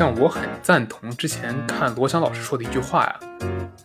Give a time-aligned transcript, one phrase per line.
[0.00, 3.20] 像我很赞同之前看罗翔老师说的一句话呀，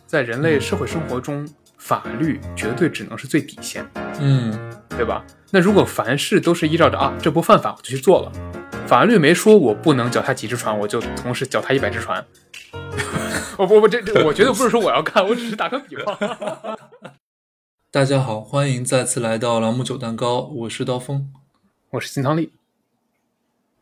[0.06, 1.46] 在人类社会生活中，
[1.76, 3.86] 法律绝对只能是最底线，
[4.18, 4.50] 嗯，
[4.88, 5.22] 对吧？
[5.50, 8.32] 那如果凡事都是依照着啊，这不犯法我就去做了，
[8.86, 12.24] 法律没说我不能脚踏几只船，我就同时脚踏一百只船。
[13.58, 16.78] 我不不，这这我绝对不是说我要看，我只是打个比方。
[17.92, 21.30] 大家好，欢迎再次来到朗姆酒蛋糕，我是刀锋。
[21.90, 22.54] 我是金汤力。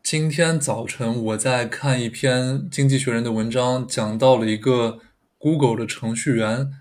[0.05, 4.99] 今天早晨我在看一篇《经济学人》的文章，讲到了一个
[5.39, 6.71] Google 的程序员，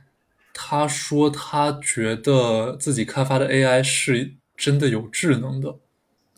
[0.52, 5.78] 他说他觉得自己开发的 AI 是真的有智能的。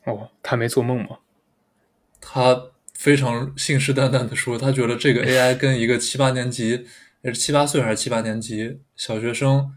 [0.05, 1.19] 哦，他没做梦吗？
[2.21, 6.87] 他非常信誓旦旦的说，他觉得这个 AI 跟一个七八年级，
[7.23, 9.75] 也是七八岁还是七八年级小学生，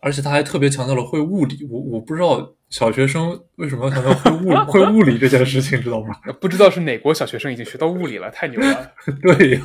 [0.00, 1.66] 而且他还特别强调了会物理。
[1.70, 6.14] 我我不知道小学生为什么要强调会物会物理这件事情，知道吗？
[6.40, 8.92] 不知道是哪国小学生已经学到物理了，太牛了！
[9.22, 9.62] 对呀，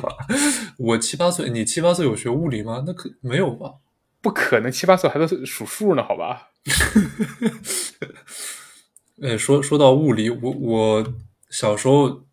[0.78, 2.84] 我七八岁，你七八岁有学物理吗？
[2.86, 3.74] 那可没有吧？
[4.20, 6.48] 不可能，七八岁还在数数呢，好吧？
[9.22, 11.14] 哎，说说到物理，我我
[11.48, 12.24] 小时候，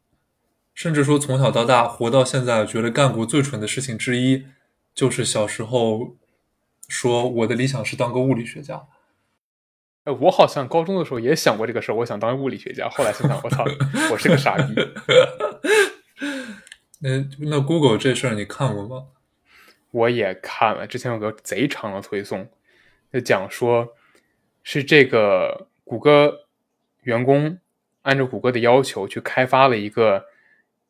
[0.74, 4.44] 甚至说从小到大活到现在，觉得干过最蠢的事情之一，
[4.94, 6.18] 就是小时候
[6.94, 8.86] 说我的理想是当个物理学家。
[10.04, 12.88] 哎，我好像高中的时候也想过这个事儿，我想当物理学家。
[12.88, 13.66] 后来想想，我操，
[14.12, 14.76] 我是个傻逼。
[17.02, 19.08] 那那 Google 这事儿你看过吗？
[19.92, 22.48] 我也看了，之前有个贼长的推送，
[23.12, 23.96] 就讲说
[24.62, 26.46] 是这个谷歌
[27.02, 27.58] 员工
[28.04, 30.26] 按照谷歌的要求去开发了一个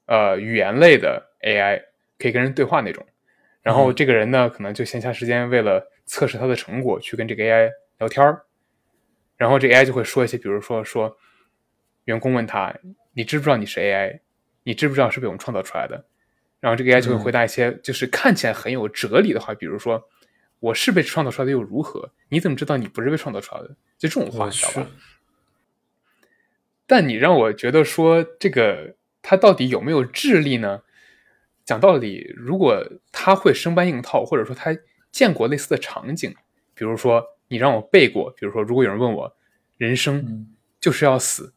[0.08, 1.82] 呃语言类的 AI，
[2.18, 3.06] 可以跟人对话那种。
[3.62, 8.44] 然后这个人呢，可能就闲暇时间为了测试他的成果，去跟这个 AI 聊天儿。
[9.38, 11.18] 然后这 AI 就会说一些，比如说说，
[12.06, 12.74] 员工问他，
[13.14, 14.20] 你知不知道你是 AI？
[14.64, 16.06] 你知不知道是被我们创造出来的？
[16.60, 20.02] 然后这个 AI 就会回答一些就是看起来很有哲理的话，比如说，
[20.60, 22.12] 我是被创造出来的又如何？
[22.30, 23.76] 你怎么知道你不是被创造出来的？
[23.98, 24.88] 就这种话，你知道吧？
[26.86, 30.84] 但你让我觉得说这个他到底有没有智力呢？
[31.66, 32.82] 讲道理，如果
[33.12, 34.78] 他会生搬硬套，或者说他
[35.14, 36.36] 见过类似的场景，
[36.76, 37.24] 比如说。
[37.50, 39.32] 你让我背过，比如说，如果有人问我，
[39.78, 40.48] 人生
[40.80, 41.54] 就是要死，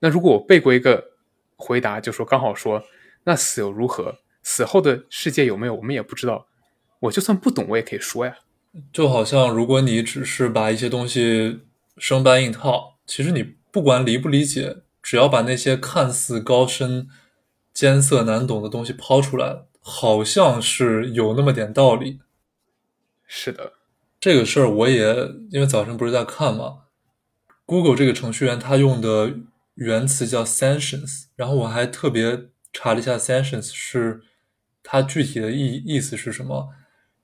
[0.00, 1.12] 那如果我背过一个
[1.56, 2.82] 回答，就说刚好说，
[3.22, 4.18] 那死又如何？
[4.42, 5.74] 死后的世界有没有？
[5.76, 6.46] 我们也不知道。
[6.98, 8.36] 我就算不懂，我也可以说呀。
[8.92, 11.60] 就好像如果你只是把一些东西
[11.96, 17.08] 生搬硬套，其实你不管理不理解，只要把那些看似高深、
[17.72, 22.20] 艰涩难懂的东西抛出来，好像是有那么点道理。
[23.26, 23.72] 是的。
[24.20, 25.14] 这个事儿我也
[25.50, 26.84] 因为早晨不是在看嘛
[27.66, 29.34] ，Google 这个程序员他用的
[29.74, 34.22] 原词叫 sentience，然后我还特别查了一下 sentience 是
[34.82, 36.70] 它具体的意意思是什么，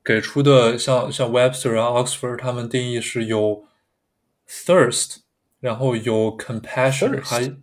[0.04, 3.64] 给出的像像 Webster 啊 Oxford 他们定义是有
[4.48, 5.18] thirst，
[5.60, 7.56] 然后有 compassion，还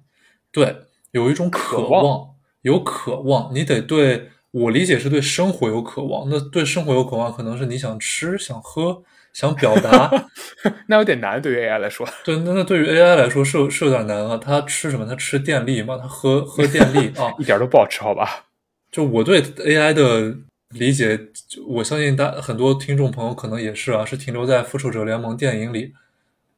[0.51, 9.03] 对有一种渴望，有渴望，你得对我理解是对生活有渴望，那对生活有渴望可能是你想吃想喝。
[9.33, 10.09] 想表达，
[10.87, 12.07] 那有点难，对于 AI 来说。
[12.25, 14.35] 对，那那对于 AI 来说是是有点难啊。
[14.35, 15.05] 它吃什么？
[15.05, 15.95] 它吃电力嘛？
[15.95, 17.31] 它喝喝电力啊？
[17.37, 18.47] 一点都不好吃，好吧？
[18.89, 20.35] 就我对 AI 的
[20.69, 21.19] 理解，
[21.67, 25.89] 我相信大很多听众朋友可能也是啊，是停留在《复仇者联盟》电影里，《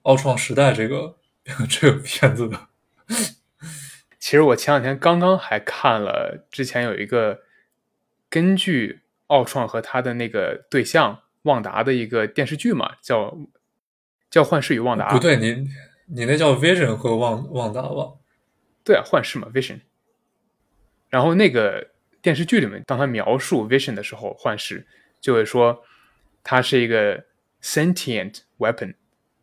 [0.04, 1.16] 奥创时代》这个
[1.70, 2.58] 这个片子的。
[4.22, 7.40] 其实我前两天刚刚还看了，之前有一个
[8.30, 11.22] 根据奥创和他的那个对象。
[11.44, 13.36] 旺达的一个电视剧嘛，叫
[14.30, 15.10] 叫《幻视与旺达》。
[15.14, 15.70] 不对，你
[16.08, 18.16] 你那叫 Vision 和旺旺达吧？
[18.84, 19.80] 对啊，幻视嘛，Vision。
[21.08, 21.92] 然后那个
[22.22, 24.86] 电视剧里面，当他描述 Vision 的时候，幻视
[25.22, 25.82] 就会说，
[26.44, 27.24] 它是一个
[27.64, 28.96] sentient weapon，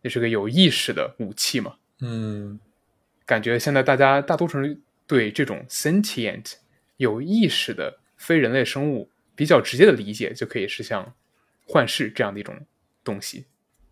[0.03, 1.77] 那是个有意识的武器嘛。
[2.01, 2.61] 嗯，
[3.25, 6.53] 感觉现在大家大多数人对这种 sentient
[6.99, 11.15] 有意识的非人类生物比较直接的理解，就可以是像。
[11.69, 12.55] 幻视这样的一种
[13.03, 13.47] 东西，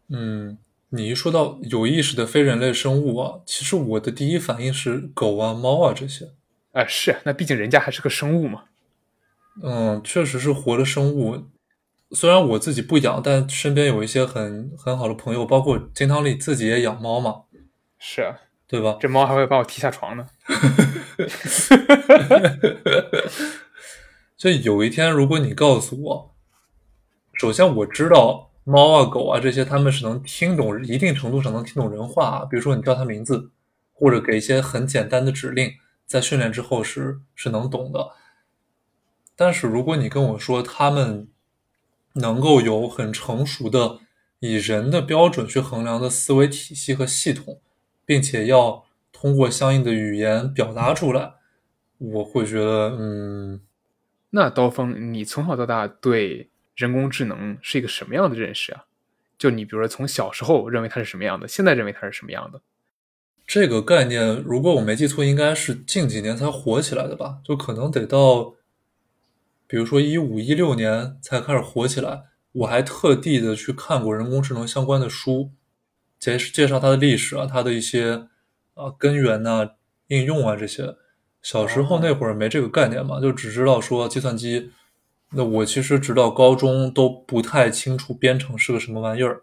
[0.08, 0.56] 嗯，
[0.90, 6.30] 你一说到有意识的非人类生物啊，其实我的第一反应是狗啊、猫啊这些。
[6.70, 8.66] 啊，是，那毕竟人家还是个生物嘛。
[9.60, 11.48] 嗯，确实是活的生物。
[12.12, 17.42] 虽然我自己不养，但身边有一些很很好的朋友，包括金汤力自己也养猫嘛。
[17.98, 18.38] 是啊，
[18.68, 18.98] 对吧？
[19.00, 20.28] 这猫还会把我踢下床呢。
[24.36, 26.34] 就有一天，如果你告诉我。
[27.34, 32.44] 首先我知道猫啊狗啊这些，它们是能听懂一定程度上能听懂人话。
[32.44, 33.50] 比如说你叫它名字，
[33.92, 35.72] 或者给一些很简单的指令，
[36.06, 38.10] 在训练之后是是能懂的。
[39.36, 41.28] 但是如果你跟我说他们
[42.14, 43.98] 能够有很成熟的
[44.38, 47.60] 以人的标准去衡量的思维体系和系统，
[48.04, 51.34] 并且要通过相应的语言表达出来，
[51.98, 53.60] 我会觉得，嗯，
[54.36, 58.86] 那刀锋，你从小到大对人工智能是一个什么样的认识啊？
[59.38, 62.60] 就你比如说从小时候认为它是什么样的，现在认为它是什么样的？
[63.46, 67.38] 这个概念，如果我没记错，应该是近几年才火起来的吧？
[67.44, 68.54] 就可能得到，
[69.68, 72.24] 比如说一五一六年才开始火起来。
[72.50, 75.52] 我还特地的去看过人工智能相关的书，
[76.18, 78.26] 介介绍它的历史啊，它的一些
[78.74, 79.70] 啊根源呐、
[80.08, 80.96] 应用啊这些。
[81.44, 84.72] 小时候那会儿没这个概念嘛，就只知道说计算机。
[85.32, 89.42] 那我其实直到高中都不太清楚编程是个什么玩意儿，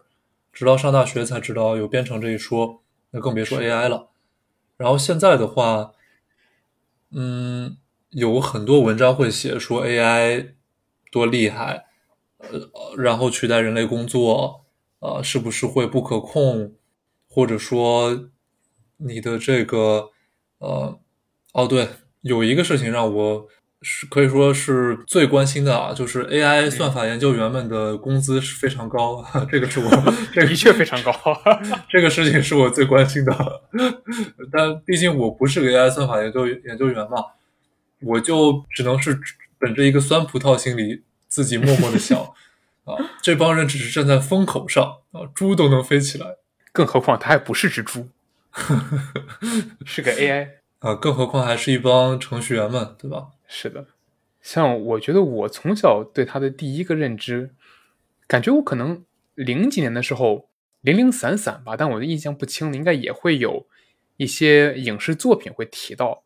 [0.52, 2.82] 直到上大学才知道有编程这一说。
[3.12, 4.08] 那更别说 AI 了。
[4.76, 5.92] 然后现在的话，
[7.12, 7.76] 嗯，
[8.10, 10.54] 有很多文章会写说 AI
[11.12, 11.84] 多厉害。
[12.38, 14.64] 呃，然后取代人类工作，
[14.98, 16.74] 啊，是不是会不可控？
[17.28, 18.28] 或者说，
[18.96, 20.10] 你的这个，
[20.58, 20.98] 呃，
[21.52, 21.88] 哦，对，
[22.22, 23.48] 有一个事情让我
[23.80, 29.90] 是可以说是最关心的啊，就是 AI 算法研究员们的工资是非常高， 这个是我
[30.32, 31.12] 这的确非常高，
[31.88, 33.62] 这个事情是我最关心的。
[34.50, 37.24] 但毕竟我不是个 AI 算法研究研究员嘛，
[38.00, 39.18] 我就只能是
[39.58, 41.02] 本着一个酸葡萄心理。
[41.32, 42.20] 自己默默的想，
[42.84, 46.26] 啊，这帮人只是站在风口上啊，猪都能飞起来，
[46.74, 48.06] 更何况他还不是只猪，
[49.86, 50.46] 是个 AI
[50.82, 53.28] 啊，更何况还是一帮程序员们，对吧？
[53.46, 53.86] 是的，
[54.40, 57.50] 像我觉得我从小对他的第一个认知，
[58.26, 60.48] 感觉我可能零几年的时候
[60.80, 63.66] 零零散散吧，但我的印象不清，应该也会有
[64.16, 66.24] 一些影视作品会提到，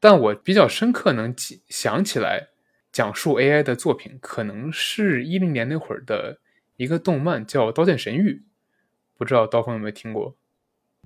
[0.00, 2.48] 但我比较深刻能记想起来。
[2.92, 6.38] 讲述 AI 的作品可能是一零年那会儿的
[6.78, 8.30] 一个动漫，叫《刀剑神域》，
[9.18, 10.30] 不知道刀锋有没有听过？《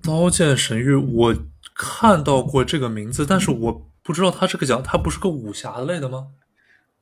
[0.03, 1.35] 刀剑神域》我
[1.75, 6.29] 看到过这个名字，但是我不知道它这个讲，它不是个武侠类的吗？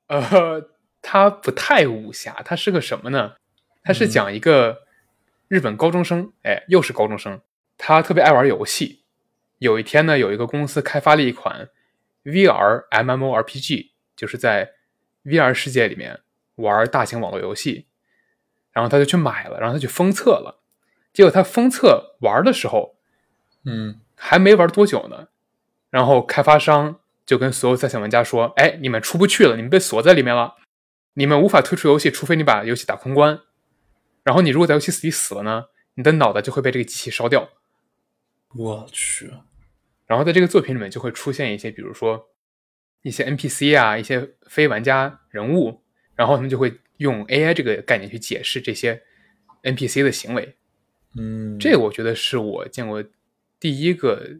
[0.07, 0.69] 呃，
[1.01, 3.33] 它不太武侠，它是个什么呢？
[3.83, 4.79] 它是讲一个
[5.47, 7.41] 日本高中生，哎，又是高中生，
[7.77, 9.03] 他特别爱玩游戏。
[9.59, 11.69] 有一天呢，有一个公司开发了一款
[12.23, 14.71] VR MMORPG，就是在
[15.23, 16.19] VR 世界里面
[16.55, 17.87] 玩大型网络游戏，
[18.71, 20.61] 然后他就去买了，然后他去封测了。
[21.13, 22.95] 结果他封测玩的时候，
[23.65, 25.27] 嗯，还没玩多久呢，
[25.89, 30.55] 然后开发商就跟所有在线玩家说：“哎，你们出不去了，你们被锁在里面了，
[31.13, 33.39] 你们无法退出游戏，除非你把游戏打通关。
[34.23, 35.65] 然后你如果在游戏里死了呢，
[35.95, 37.49] 你的脑袋就会被这个机器烧掉。”
[38.55, 39.31] 我去。
[40.05, 42.27] 然后在这个作品里面就会出现一些，比如说。
[43.01, 45.81] 一些 NPC 啊，一些非玩家人物，
[46.15, 49.01] 然后他们就会用 AI 这个概念去解释这些
[49.63, 50.57] NPC 的行为。
[51.17, 53.03] 嗯，这个我觉得是我见过
[53.59, 54.39] 第一个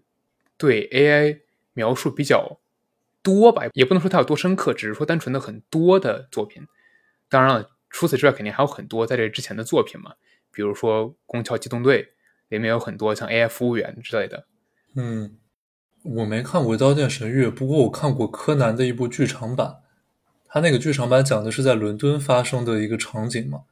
[0.57, 1.39] 对 AI
[1.73, 2.59] 描述比较
[3.23, 6.67] 多吧，也不能说它有多深刻，只是说单纯的很多的作品。
[7.29, 10.13] 当然了，除此之外肯定还有很多在这之前的作品嘛，
[10.51, 12.03] 比如说《宫桥机动队》
[12.49, 14.45] 里面有很多像 AI 服务员之类的。
[14.95, 15.37] 嗯。
[16.01, 19.81] 我没看过《刀剑神域》，不过我看过柯南的一部剧场版。
[20.47, 23.63] 他那个剧场版讲的是在伦敦发生的一个场景嘛，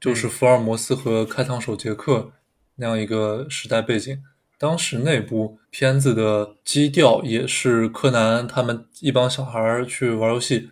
[0.00, 2.32] 就是福尔摩斯和开膛手杰克
[2.76, 4.22] 那样一个时代背景。
[4.58, 10.70] 当时那部片子的基调也是柯南他们一帮小孩去玩游戏，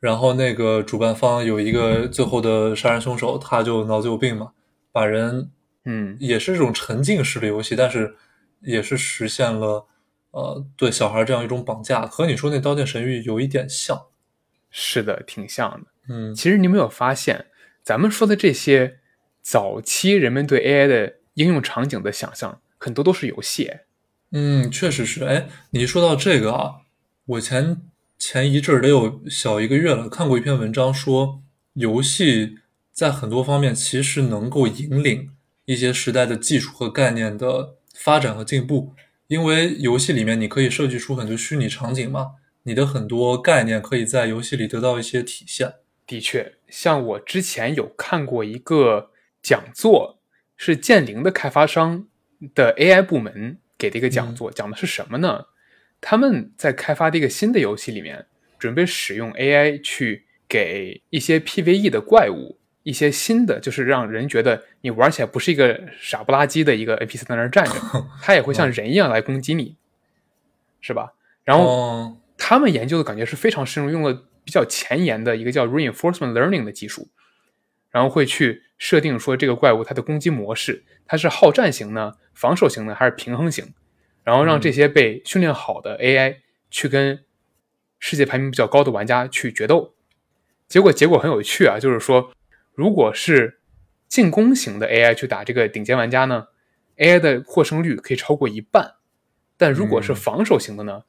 [0.00, 4.52] 然后那个主办方有一个最后的杀人凶手，他就脑子有病嘛，
[4.92, 5.50] 把人，
[5.84, 8.16] 嗯，也是这种沉浸式的游戏，但是。
[8.66, 9.86] 也是实现了，
[10.30, 14.06] 呃，对小孩这样一种绑架，和你说那《刀剑神域》有一点像。
[14.70, 15.86] 是的，挺像的。
[16.08, 17.44] 嗯，其实你没有发现，
[17.84, 18.98] 咱们说的这些
[19.42, 23.70] 早期人们对 AI 的应用场景的想象，很多都是游戏。
[24.32, 25.24] 嗯，确实是。
[25.24, 26.76] 哎，你说到这个啊，
[27.26, 27.82] 我前
[28.18, 31.42] 前一阵儿得有小一个月了，看过一篇文章，说
[31.74, 32.56] 游戏
[32.90, 35.30] 在很多方面其实能够引领
[35.66, 37.76] 一些时代的技术和概念的。
[37.96, 38.92] 发展和进步，
[39.28, 42.32] 因为游戏里面你可以设计出很多虚拟场景嘛，
[42.64, 45.74] 你的很多概念可以在游戏里得到一些体现。
[46.06, 49.10] 的确，像我之前有看过一个
[49.42, 50.18] 讲座，
[50.56, 52.06] 是剑灵的开发商
[52.54, 55.46] 的 AI 部门给的一个讲座，讲的是什么呢？
[56.00, 58.26] 他们在开发的一个新的游戏里面，
[58.58, 62.58] 准备使用 AI 去给一些 PVE 的怪物。
[62.82, 67.72] 一些新的，就是让人觉得你玩起来不是一个傻不拉几的一个 NPC 在那儿站着，
[68.20, 69.78] 他也会像人一样来攻击你，
[70.82, 71.14] 是吧？
[71.44, 77.08] 然后他们研究的感觉是非常深入，用了比较前沿的一个叫 reinforcement learning 的技术，
[77.90, 83.72] 然后会去设定说这个怪物它的攻击模式，它是好战型呢、防守型呢还是平衡型，
[84.22, 86.36] 然后让这些被训练好的 AI
[86.70, 87.24] 去跟
[87.98, 89.94] 世界排名比较高的玩家去决斗。
[90.68, 92.32] 结果结果很有趣啊，就是说，
[92.74, 93.60] 如果是
[94.08, 96.48] 进攻型的 AI 去打这个顶尖玩家呢
[96.96, 98.94] ，AI 的获胜率可以超过一半，
[99.56, 100.16] 但如果是嗯。
[100.16, 101.04] 防守型的呢，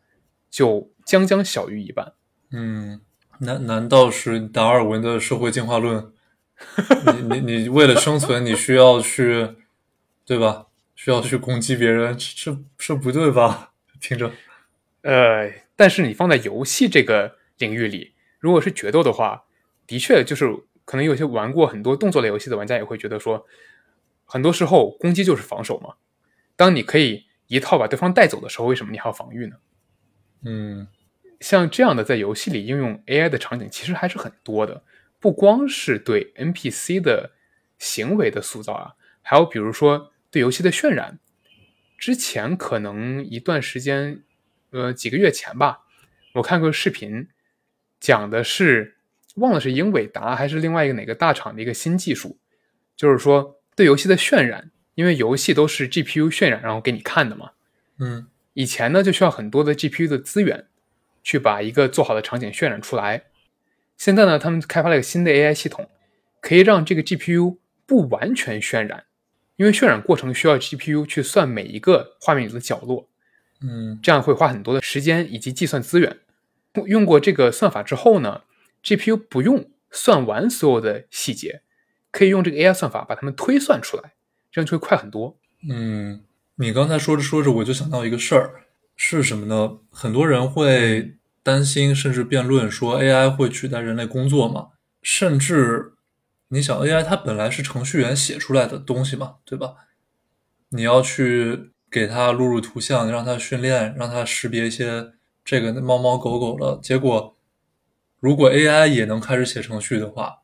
[0.50, 2.14] 就将将小于一半。
[2.52, 3.02] 嗯，
[3.40, 6.12] 难难道是达尔文的社会进化论？
[7.30, 9.56] 你你你为了生存，你需要去，
[10.26, 10.68] 对吧？
[10.96, 13.74] 需要去攻击别人，这这这不对吧？
[14.00, 14.32] 听着，
[15.02, 19.44] 呃，但是你放在游戏这个领域里，如果是决斗的话，
[19.86, 20.50] 的确就是
[20.86, 23.46] 可能有些玩过很多动作类游戏的玩家也会觉得说，
[24.24, 25.96] 很多时候攻击就是防守嘛。
[26.56, 29.58] 当你可以一套把对方带走的时候，为什么你还要防御呢？
[30.46, 30.88] 嗯
[31.46, 34.82] 像这样的在游戏里应用 AI 的场景其实还是很多的，
[35.20, 37.34] 不光是对 NPC 的
[37.78, 41.20] 行为的塑造啊，还有比如说对游戏的渲染。
[42.00, 44.24] 之前可能一段时间，
[44.72, 45.82] 呃，几个月前吧，
[46.34, 47.28] 我看过视频，
[48.00, 48.96] 讲的是
[49.36, 52.40] 忘了是英伟达还是另外一个哪个大厂的一个新技术，
[52.98, 57.52] 就是说对游戏的渲染，因为游戏都是 GPU 渲染然后给你看的嘛，
[58.00, 60.66] 嗯以前呢，就需要很多的 GPU 的资源，
[61.26, 63.24] 去把一个做好的场景渲染出来。
[63.98, 65.90] 现在呢，他们开发了一个新的 AI 系统，
[66.40, 69.06] 可以让这个 GPU 不完全渲染，
[69.56, 73.10] 因为渲染过程需要 GPU 去算每一个画面里的角落，
[73.62, 76.20] 嗯这样会花很多的时间以及计算资源。
[76.86, 78.44] 用过这个算法之后呢
[78.84, 81.62] ，GPU 不用算完所有的细节，
[82.12, 84.14] 可以用这个 AI 算法把它们推算出来，
[84.52, 85.38] 这样就会快很多。
[85.68, 86.22] 嗯，
[86.56, 88.65] 你刚才说着说着，我就想到一个事儿，
[88.96, 89.80] 是什么呢？
[89.92, 94.70] 很多人会担心，甚至辩论说 AI 会取代人类工作嘛？
[95.02, 95.94] 甚至
[96.50, 99.76] 你想，AI 它本来是程序员写出来的东西嘛，对吧？
[100.70, 105.12] 你要去给它录入图像，让它训练，让它识别一些
[105.44, 106.80] 这个猫猫狗狗了。
[106.82, 107.38] 结果，
[108.20, 110.40] 如果 AI 也能开始写程序的话，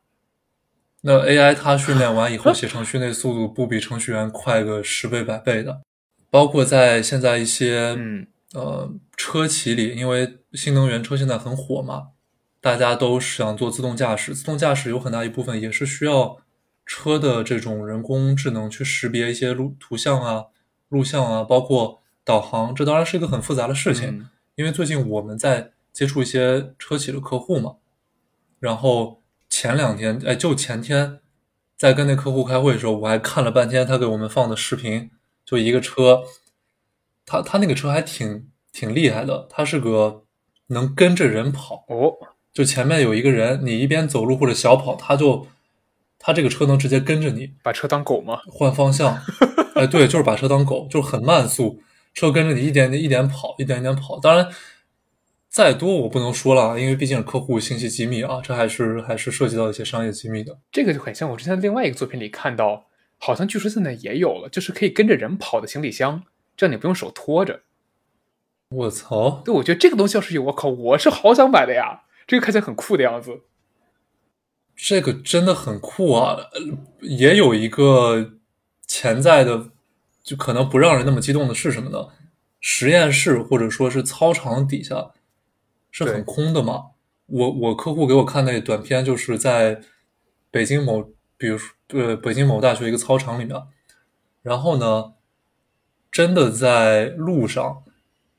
[1.00, 5.82] 那 AI 它训练完以后写程序那速度不比程序员快个十倍百倍的。
[6.30, 12.08] 包括在现在一些嗯呃车企里，因为新能源车现在很火嘛，
[12.60, 14.34] 大家都想做自动驾驶。
[14.34, 16.38] 自动驾驶有很大一部分也是需要
[16.84, 20.46] 车的这种人工智能去识别一些录图像啊、
[20.88, 22.74] 录像啊，包括导航。
[22.74, 24.08] 这当然是一个很复杂的事情。
[24.08, 27.76] 嗯因为最近我们在接触一些车企的客户嘛，
[28.60, 31.20] 然后前两天，哎，就前天，
[31.78, 35.10] 在跟那客户开会的时候，我还看了半天他给我们放的视频，
[35.46, 36.22] 就一个车，
[37.26, 40.24] 他他那个车还挺挺厉害的，它是个
[40.68, 42.14] 能跟着人跑，哦，
[42.52, 45.46] 就前面有一个人，你一边走路或者小跑，他就
[46.18, 48.40] 他这个车能直接跟着你把车当狗吗？
[48.50, 49.18] 换方向，
[49.74, 51.82] 哎，对，就是把车当狗，就是很慢速，
[52.14, 54.18] 车跟着你一点点一点跑，一点一点跑。
[54.20, 54.48] 当然，
[55.48, 60.58] 再多我不能说了，因为毕竟是客户信息机密啊，这还是还是涉及到一些商业机密的。
[60.70, 62.86] 这个就很像我之前另外一个作品里看到，
[63.18, 66.22] 好像据说现在也有了，就是可以跟着人跑的行李箱，
[66.62, 67.62] 这样你不用手拖着。
[68.68, 72.04] 我操，对，我觉得这个东西要是有，我靠，我是好想买的呀！
[72.24, 73.40] 这个看起来很酷的样子。
[74.76, 76.36] 这个真的很酷啊！
[76.36, 76.60] 呃
[77.00, 78.34] 也有一个
[78.86, 79.72] 潜在的，
[80.22, 82.10] 就可能不让人那么激动的是什么呢？
[82.60, 85.10] 实验室或者说是操场底下
[85.90, 86.90] 是很空的嘛？
[87.26, 89.82] 我我客户给我看那短片，就是在
[90.52, 93.60] 北京某，比如说呃北京某大学一个操场里面，
[94.42, 95.14] 然后呢，
[96.12, 97.82] 真的在路上，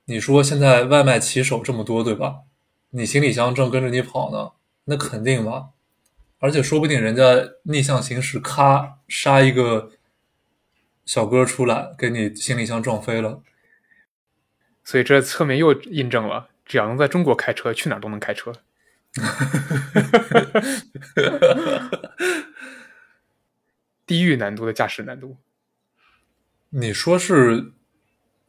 [0.05, 2.41] 你说现在外卖骑手这么多，对吧？
[2.91, 4.51] 你行李箱正跟着你跑呢，
[4.85, 5.69] 那肯定吧。
[6.37, 7.23] 而且说不定人家
[7.63, 9.91] 逆向行驶，咔杀一个
[11.05, 13.41] 小哥出来，给你行李箱撞飞了。
[14.83, 18.53] 所以这侧面又印证了，只要能在中国开车，去哪儿都能开车。
[24.05, 25.37] 地狱难度的驾驶难度，
[26.75, 27.73] 你说是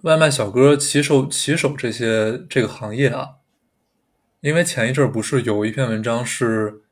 [0.03, 3.37] 外卖小哥、骑手、骑手这些这个行业啊？
[4.41, 6.83] 因为前一阵儿不是有一篇文章是，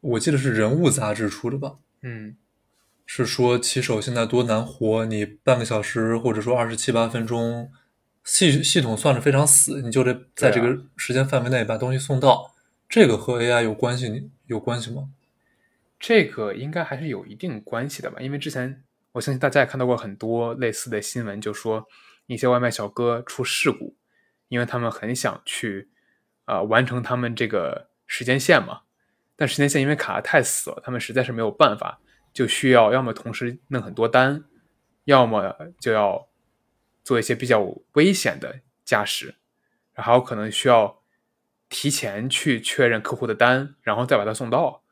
[0.00, 1.78] 我记得是人物杂志出的吧？
[2.02, 2.36] 嗯，
[3.04, 7.72] 是说骑手现在多难活，你半个小时或者说二十七八分钟，
[8.22, 12.54] 系系统算的非常死，你就得在这个时间范围内把东西送到。
[12.88, 14.08] 这个和 AI 有关系？
[14.08, 15.08] 你有关系吗？
[15.98, 18.84] 这个应该还是有一定关系的吧，因为之前
[19.16, 21.88] 我相信大家也看到过很多类似的新闻，就说
[22.26, 23.96] 一些外卖小哥出事故，
[24.48, 25.90] 因为他们很想去
[26.44, 28.82] 啊、完成他们这个时间线嘛。
[29.34, 31.98] 但时间线因为卡的太死了，他们实在是没有办法，
[32.34, 34.44] 就需要要么同时弄很多单，
[35.04, 36.28] 要么就要
[37.02, 39.36] 做一些比较危险的驾驶，
[39.94, 41.02] 还有可能需要
[41.70, 44.82] 提前去确认客户的单，然后再把它送到。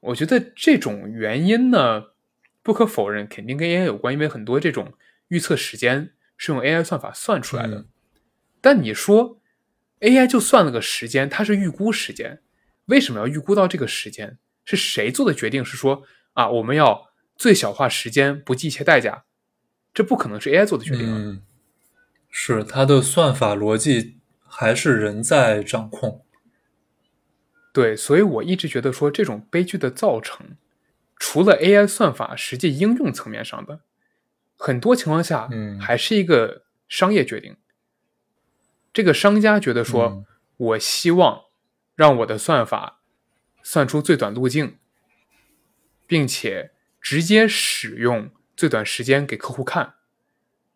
[0.00, 2.08] 我觉得这种原因呢，
[2.66, 4.92] 不可否认，肯定跟 AI 有关，因为很多这种
[5.28, 7.86] 预测时间是用 AI 算法算出来的。
[8.60, 9.40] 但你说
[10.00, 12.42] AI 就算了个时间，它是预估时间。
[12.86, 14.38] 为什么要预估到这个时间？
[14.64, 15.64] 是谁做的决定？
[15.64, 19.26] 是说啊，我们要最小化时间，不计一切代价？
[19.94, 21.06] 这不可能是 AI 做的决定。
[21.06, 21.42] 嗯，
[22.28, 26.24] 是它的算法逻辑还是人在掌控？
[27.72, 30.56] 对，所以我一直觉得说这种悲剧的造成，
[31.16, 33.80] 除了 AI 算法实际应用层面上的，
[34.56, 37.56] 很多情况下，嗯，还是一个商业决定。
[38.92, 40.24] 这个商家觉得说，
[40.56, 41.42] 我希望。
[41.96, 43.00] 让我的算法
[43.62, 44.76] 算出最短路径，
[46.06, 49.94] 并且直接使用最短时间给客户看，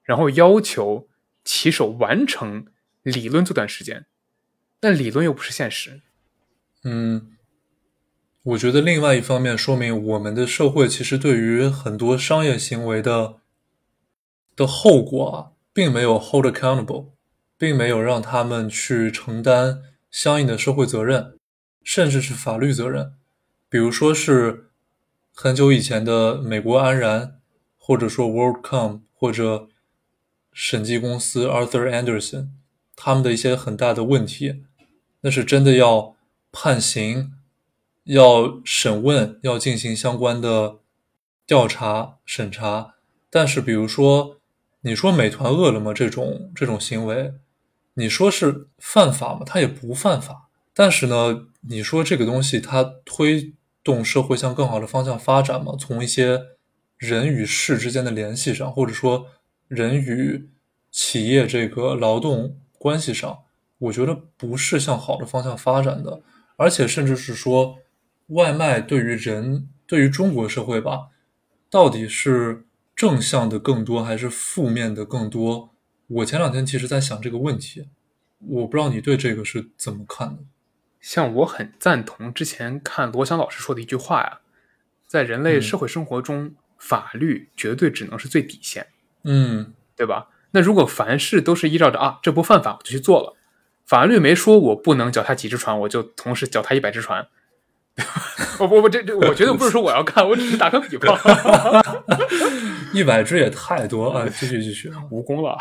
[0.03, 1.11] 然后要求
[1.45, 2.69] 骑手完成
[3.03, 4.07] 理论最短时间，
[4.81, 6.01] 但理论又不是现实。
[6.85, 7.37] 嗯，
[8.43, 13.37] 我觉得另外一方面说明我们的社会其实对于很多商业行为的
[14.57, 17.11] 的后果啊，并没有 hold accountable，
[17.59, 19.83] 并没有让他们去承担。
[20.11, 21.39] 相应的社会责任，
[21.85, 23.13] 甚至是法律责任，
[23.69, 24.71] 比如说是
[25.33, 27.39] 很久以前的美国安然，
[27.79, 29.69] 或者说 WorldCom，或者
[30.53, 32.49] 审计公司 Arthur Anderson，
[32.97, 34.65] 他们的一些很大的问题，
[35.21, 36.17] 那是真的要
[36.51, 37.33] 判刑，
[38.13, 40.79] 要审问，要进行相关的
[41.47, 42.95] 调查审查。
[43.31, 44.39] 但是，比如说
[44.81, 47.35] 你说美团、饿了么这种这种行为。
[47.95, 49.43] 你说是犯法吗？
[49.45, 50.49] 它也不犯法。
[50.73, 53.53] 但是呢，你说这个东西它推
[53.85, 55.75] 动社会向更好的方向发展吗？
[55.79, 56.41] 从一些
[56.97, 59.27] 人与事之间的联系上，或者说
[59.69, 60.49] 人与
[60.91, 63.41] 企业这个劳动关系上，
[63.79, 66.23] 我觉得不是向好的方向发展的。
[66.57, 67.79] 而且甚至是说，
[68.31, 71.09] 外卖对于人，对于中国社会吧，
[71.69, 72.65] 到底是
[72.95, 75.75] 正向的更多，还是负面的更多？
[76.07, 77.89] 我前两天其实在想这个问题，
[78.39, 80.43] 我不知道你对这个是怎么看的。
[81.01, 84.41] 像我很赞同之前看罗翔老师说的一句话呀，
[85.07, 88.87] 在人类社会生活中，法律绝对只能是最底线，
[89.25, 90.29] 嗯，对吧？
[90.53, 93.37] 那如果凡事都是依照着啊，这不犯法我就去做了，
[93.87, 97.27] 法律没说我不能脚踏几只船，我就同时脚踏一百只船。
[98.59, 101.19] 我不不，这这我绝对不是说我要看，我只是打个比方。
[102.93, 105.57] 一百只也太多啊，继续继续， 无功了。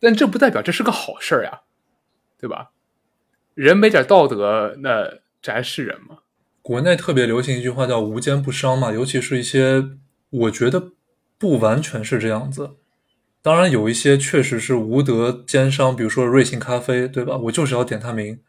[0.00, 1.60] 但这不代表这是个好事儿呀，
[2.38, 2.70] 对吧？
[3.54, 6.18] 人没点道德，那这还是人吗？
[6.62, 9.84] 国内特别流行一句话叫“无奸不商”嘛，尤其是一些，
[10.30, 10.92] 我觉得
[11.38, 12.76] 不完全是这样子。
[13.42, 17.36] 当然，有一些确实是无德奸商，比如说瑞幸咖啡，对吧？
[17.36, 18.40] 我就是要点他名，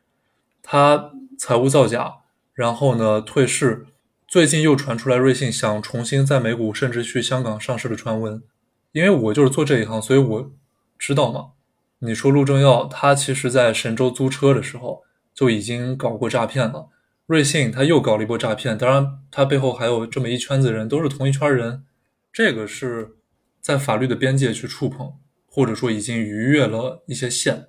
[0.62, 2.21] 他财务造假。
[2.54, 3.22] 然后呢？
[3.22, 3.86] 退市，
[4.28, 8.44] 最近又传出来瑞幸想重新在美股甚至去香港上市的传闻。
[8.92, 10.52] 因为我就是做这一行，所以我
[11.00, 11.52] 知道嘛。
[12.00, 16.90] 你说陆正耀，他其实在神州租车的时候就已经搞过诈骗了。
[17.26, 21.86] 瑞幸他又搞了一波诈骗，当然他背后还有这么一圈子人，都是同一圈人。
[22.34, 23.16] 这个是
[23.62, 25.14] 在法律的边界去触碰，
[25.46, 27.68] 或者说已经逾越了一些线，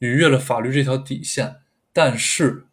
[0.00, 1.56] 逾越了法律这条底线。
[1.94, 2.66] 但是。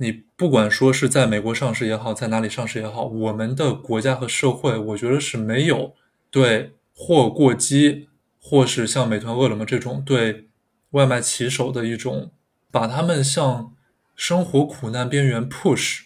[0.00, 5.94] 你不管说是在美国上市也好，在哪里上市也好，我们的国家和社会，我觉得是没有
[6.30, 8.08] 对货过激，
[8.40, 10.48] 或是像美团、饿了么这种对
[10.90, 12.30] 外卖骑手的一种
[12.70, 13.74] 把他们向
[14.14, 16.02] 生活苦难边缘 push，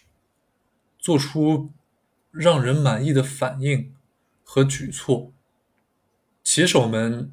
[0.99, 1.71] 做出
[2.31, 3.93] 让人满意的反应
[4.43, 5.33] 和举措。
[6.43, 7.31] 骑手们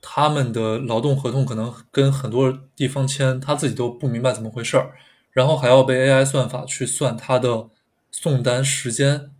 [0.00, 4.94] 他们的劳动合同可能跟很多地方签，他自己都不明白怎么回事儿。
[5.34, 7.68] 然后还要被 AI 算法去算它的
[8.10, 9.32] 送单时间，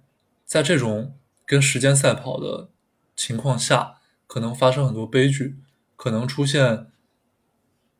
[0.44, 2.68] 在这种跟时间赛跑的
[3.14, 5.56] 情况下，可能发生很多悲剧，
[5.94, 6.88] 可能出现。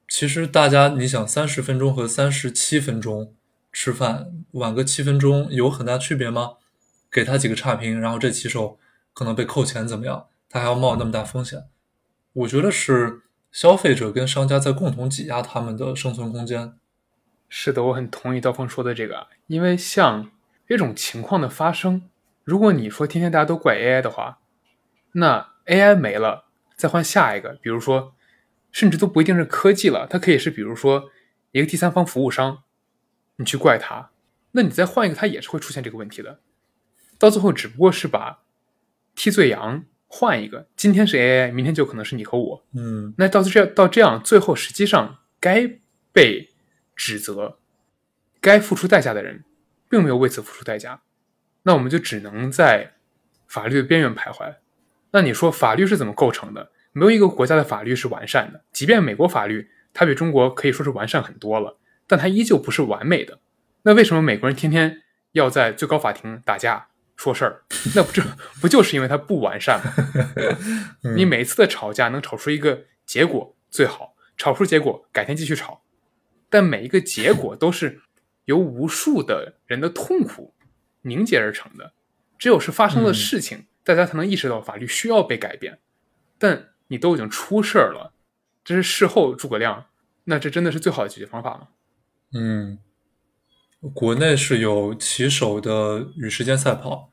[0.08, 3.32] 其实大家你想，三十分钟和三十七分钟
[3.72, 6.54] 吃饭晚个七分钟有很大区别吗？
[7.10, 8.78] 给他几个差评，然后这骑手
[9.12, 10.26] 可能被扣钱怎么样？
[10.50, 11.64] 他还要冒那么大风险？
[12.32, 16.74] 我觉得是消费者跟商家在共同挤压他们的生存空间。
[17.56, 20.32] 是的，我很同意刀锋说的这个，因为像
[20.66, 22.10] 这种情况的发生，
[22.42, 24.40] 如果你说天天大家都怪 AI 的话，
[25.12, 28.12] 那 AI 没了，再换下一个，比如说，
[28.72, 31.10] 甚至都不一定是科技了，它可以是比如说
[31.52, 32.64] 一个第三方服务商，
[33.36, 34.10] 你去怪他，
[34.50, 36.40] 那你再换一个，它也是会出现这个问题的。
[37.20, 38.40] 到最后只不过是把
[39.14, 42.64] 替罪羊换一个，今天是 AI，明天就可能是你和我。
[42.72, 45.70] 嗯那到这到这样，最后实际上该
[46.12, 46.50] 被
[46.94, 47.58] 指责、
[48.40, 49.44] 该付出代价的人，
[49.88, 51.02] 并没有为此付出代价，
[51.62, 52.94] 那我们就只能在
[53.48, 54.56] 法律的边缘徘徊。
[55.12, 56.70] 那你说法律是怎么构成的？
[56.92, 63.40] 没有一个国家的法律是完善的，即便美国法律，它比中国可以说是完善很多了，但它依旧不是完美的。
[63.82, 65.02] 那为什么美国人天天
[65.32, 67.62] 要在最高法庭打架说事儿？
[67.94, 68.22] 那不这
[68.60, 69.92] 不就是因为它不完善吗？
[71.04, 75.83] 嗯你每一次的吵架能吵出一个结果最好，吵出结果改天继续吵，
[76.54, 78.00] 但每一个结果都是
[78.44, 80.54] 由无数的人的痛苦
[81.02, 81.94] 凝结而成的。
[82.38, 85.80] 只有是发生了嗯事情，大家才能意识到法律需要被改变。
[86.38, 88.12] 但你都已经出事儿了，
[88.62, 89.86] 这是事后诸葛亮，
[90.22, 91.66] 那这真的是最好的解决方法吗？
[92.34, 92.78] 嗯，
[93.92, 97.10] 国内是有骑手的与时间赛跑，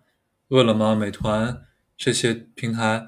[0.49, 1.63] 饿了么、美团
[1.97, 3.07] 这些平台。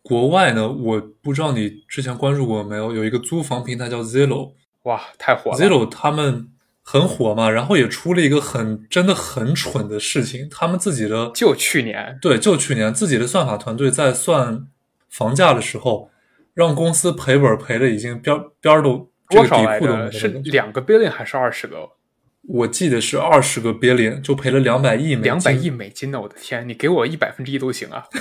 [0.00, 4.54] 国外呢，我不知道你之前关注过没有，有一个租房平台叫 Zillow。
[4.86, 6.48] 哇，太火了 Zillow 他们
[6.82, 14.66] 很火嘛，然后也出了一个很真的很蠢的事情，他们自己的就去年，对，就去年自己的算法团队在算
[15.10, 16.10] 房价的时候，
[16.54, 19.86] 让公司赔本赔的已经边边儿都这多个底少来着？
[19.86, 20.12] 裤都没了。
[20.12, 21.90] 是两个 billion 还是二十个？
[22.48, 26.20] 我记得是二十个 billion 就赔了两百亿美金，两百亿美金呢！
[26.20, 28.04] 我的天，你给我一百分之一都行啊！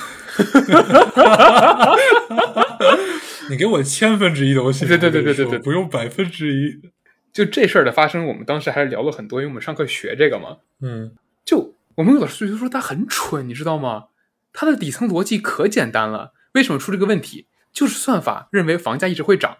[3.49, 4.87] 你给我千分之一都行。
[4.89, 6.89] 对对对对对对不用百分之一。
[7.31, 10.57] 就这事儿的发生，我们当时还是聊了很多，因为我们上课学这个嘛。
[10.81, 14.05] 嗯就我们有老师就说他很蠢，你知道吗？
[14.53, 16.33] 他的底层逻辑可简单了。
[16.53, 17.47] 为什么出这个问题？
[17.73, 19.57] 就是算法认为房价一直会涨，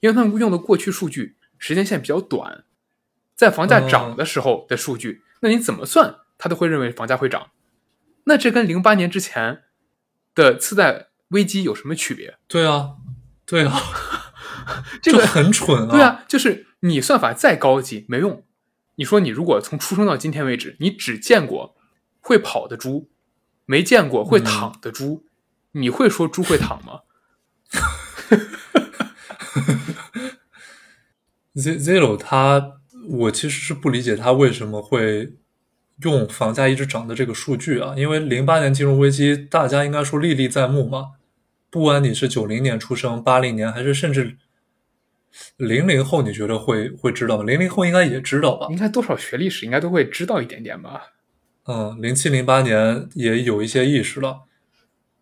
[0.00, 2.64] 因为他们用的过去数据时间线比较短，
[3.34, 7.50] 在房价涨的时候的数据，那你怎么算，他都会认为房价会涨。
[8.24, 9.62] 那这跟零八年之前
[10.34, 12.36] 的次贷危机有什么区别？
[12.46, 12.96] 对啊，
[13.46, 13.80] 对啊，
[15.00, 15.92] 这个很蠢啊。
[15.92, 18.44] 对，啊，就是你算法再高级没用。
[18.96, 21.76] 你说你如果从出生到今天为止，你只见过
[22.20, 23.10] 会跑的猪，
[23.64, 25.24] 没见过会躺的猪，
[25.72, 27.00] 你会说猪会躺吗
[31.54, 32.72] ？Z Zillow 它，
[33.08, 35.34] 我其实是不理解他为什么会
[36.02, 41.12] 用房价一直涨的这个数据啊，因为零八年金融危机，大家应该说历历在目嘛。
[41.70, 44.36] 不管你是九零年出生、八零年，还是甚至
[45.56, 47.44] 零零后，你觉得会会知道吗？
[47.44, 48.68] 零零后应该也知道吧？
[48.70, 51.12] 应该多少学历史应该都会知道一点点吧？
[51.64, 54.44] 嗯，零七零八年也有一些意识了，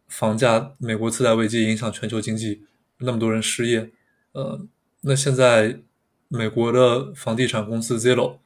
[0.07, 2.63] 房价美国次贷危机影响全球经济，
[2.99, 3.91] 那么多人失业，
[4.33, 4.67] 呃，
[5.01, 5.81] 那现在
[6.29, 8.39] 美国的房地产公司 Zillow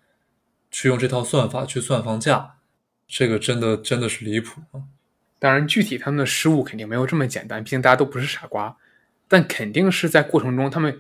[0.71, 2.57] 去用这套算法去算房价，
[3.07, 4.83] 这个真的真的是离谱啊！
[5.39, 8.77] 当然，具体他们的失误肯定没有这么简单，毕竟大家都不是傻瓜。
[9.29, 10.99] 但肯定是在过程中，他们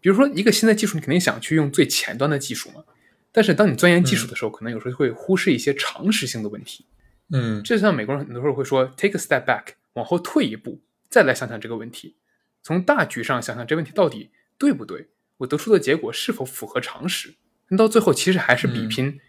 [0.00, 2.84] 比如说一个新的技术，你肯定想去用最前端的技术嘛。
[3.30, 6.86] 但是当你钻研技术的时候，可能有时候会忽视一些常识性的问题。
[7.30, 12.16] 嗯这就像美国人很多时候会说 “take a step back”，往后退一步，再来想想这个问题，
[12.62, 17.34] 从大局上想想这问题到底对不对，我得出的结果是否符合常识。
[17.68, 19.20] 那到最后，其实还是比拼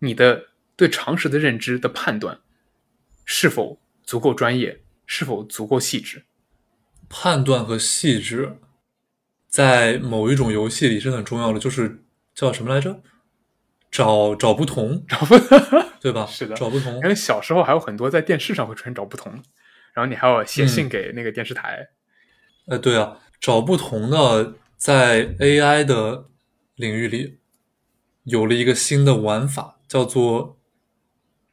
[0.00, 2.40] 你的对常识的认知的判断
[3.24, 6.24] 是否足够专业，是否足够细致。
[7.08, 8.58] 判断和细致，
[9.48, 13.02] 在某一种游戏里是很重要的，就是叫什么来着？
[13.90, 15.38] 找找不同， 找不，
[16.00, 16.26] 对吧？
[16.26, 17.02] 是的找不同因。
[17.02, 19.32] 为小时候还有很多在电视上会出现找不同，
[19.92, 21.90] 然后你还要写信嗯给那个电视台。
[22.66, 26.28] 呃，对啊，找不同呢，在 AI 的
[26.74, 27.38] 领域里
[28.24, 30.58] 有了一个新的玩法，叫做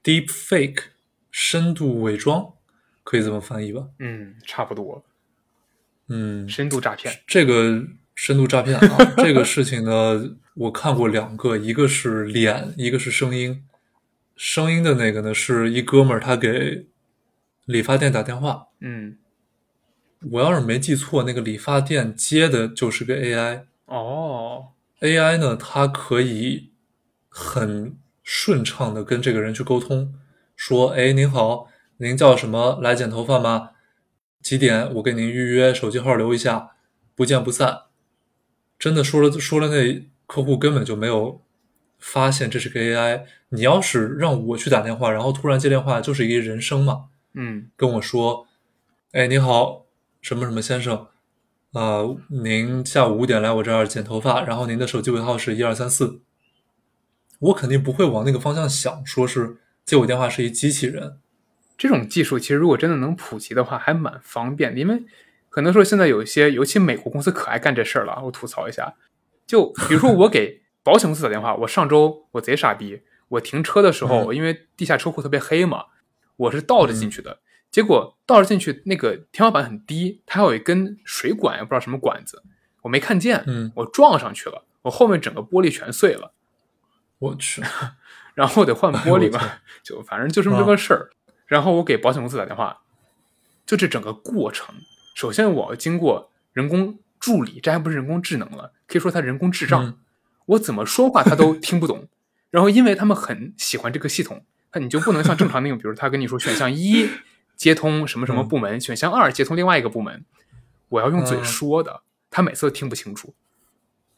[0.03, 0.85] Deep Fake，
[1.31, 2.53] 深度伪装，
[3.03, 3.87] 可以这么翻译吧？
[3.99, 5.03] 嗯，差不多，
[6.09, 7.21] 嗯，深度诈骗。
[7.25, 13.63] 这个深度诈骗啊， 这个事情呢，我看过两个，一个是脸，一个是声音。
[14.35, 16.87] 声音的那个呢，是一哥们儿他给
[17.65, 19.17] 理发店打电话，嗯，
[20.31, 23.65] 我要是没记错，那个理发店接的就是个 AI。
[23.85, 24.69] 哦
[25.01, 26.71] ，AI 呢，它可以
[27.29, 30.13] 很顺畅的跟这个人去沟通，
[30.63, 32.77] 说：“哎，您好，您叫什么？
[32.83, 33.71] 来剪头发吗？
[34.43, 34.93] 几点？
[34.93, 36.73] 我给您预约，手机号留一下，
[37.15, 37.85] 不见不散。”
[38.77, 41.41] 真的说了说了，那客户根本就没有
[41.97, 43.23] 发现这是个 AI。
[43.49, 48.45] 你要是让我去打电话，然后突然接电话，就是一个人声嘛，嗯跟我说
[49.13, 49.87] ：“哎，你好，
[50.21, 51.07] 什么什么先生，
[51.73, 56.21] 呃，您下午五点来我这儿剪头发，然后您的手机尾号是一二三四，
[57.39, 61.17] 我肯定不会往那个方向想，说是接我电话是一机器人。
[61.77, 64.79] 这种技术其实如果真的能普及的话，还蛮方便的。
[64.79, 65.03] 因为
[65.49, 68.21] 很多时候现在有一些，尤其美国公司可爱干这事儿了。
[68.23, 68.93] 我吐槽一下，
[69.47, 75.85] 就比如说我给保险公司打电话，我上周我贼傻逼，我停车的时候，因为地下车库特别黑嘛，
[76.37, 77.39] 我是倒着进去的。
[77.71, 82.43] 结果倒着进去，那个天花板很低，它有一根水管，也不知道什么管子，
[82.81, 86.33] 我没看见，嗯，我撞上去了，我后面整个玻璃全碎了，
[87.17, 87.63] 我去，
[88.41, 89.39] 然后得换玻璃嘛，
[89.83, 91.11] 就反正就这么这个事儿。
[91.45, 92.81] 然后我给保险公司打电话，
[93.67, 94.73] 就这整个过程，
[95.15, 99.95] 首先我要经过人工助理，这还不是人工智能了，可以说它人工智障，嗯
[100.47, 102.07] 我怎么说话他都听不懂。
[102.49, 107.07] 然后因为他们很喜欢这个系统，那你就不能像正常那种，比如他跟你说选项一
[107.55, 110.25] 接通什么什么部门，选项二接通另外一个部门，
[110.89, 112.01] 我要用嘴嗯说的，
[112.31, 113.35] 他每次都听不清楚。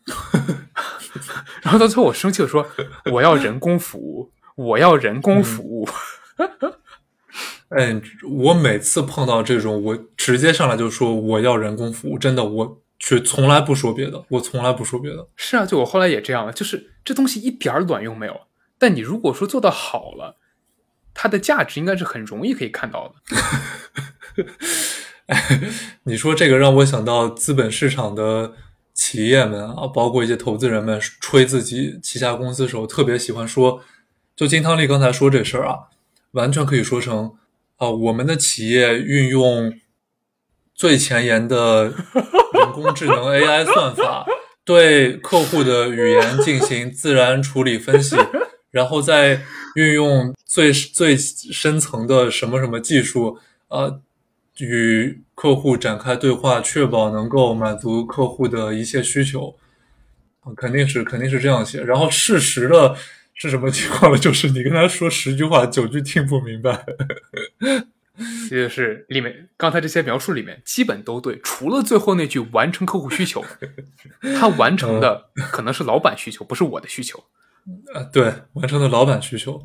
[1.64, 2.68] 然后到最后我生气的说
[3.12, 5.88] ：“我要人工服务，我要人工服务。
[7.70, 8.00] 哎，
[8.30, 15.28] 我每次碰到这种，我直接上来就说我要人工服务，真的，我却从来不说别的，我从来不说别的。
[15.36, 18.42] 是啊，就我后来也这样了，就是这东西一点儿卵用没有。
[18.78, 20.38] 但你如果说做的好了，
[21.14, 23.16] 它的价值应该是很容易可以看到的。
[26.04, 28.54] 你说这个让我想到资本市场的
[28.94, 33.82] 企业们啊，包括一些投资人们吹自己旗下公司的时候，特别喜欢说，
[34.36, 35.90] 就金汤力刚才说这事儿啊，
[36.32, 37.34] 完全可以说成
[37.78, 39.74] 啊、我们的企业运用
[40.74, 44.26] 最前沿的人工智能 AI 算法，
[44.64, 48.16] 对客户的语言进行自然处理分析，
[48.72, 49.42] 然后再
[49.76, 54.00] 运用最最深层的什么什么技术，呃，
[54.60, 59.56] 与客户展开对话，确保能够满足客户的一切需求。
[60.42, 61.82] 啊肯定是肯定是这样写。
[61.82, 62.96] 然后事实的
[63.34, 64.18] 是什么情况呢？
[64.18, 66.86] 就是你跟他说十句话，九句听不明白。
[68.48, 73.44] 这就是里面刚才这些描述里面基本都对，除了最后那句完成客户需求，
[74.38, 77.24] 他完成的可能是老板需求，不是我的需求。
[77.94, 79.64] 啊，对，完成的老板需求。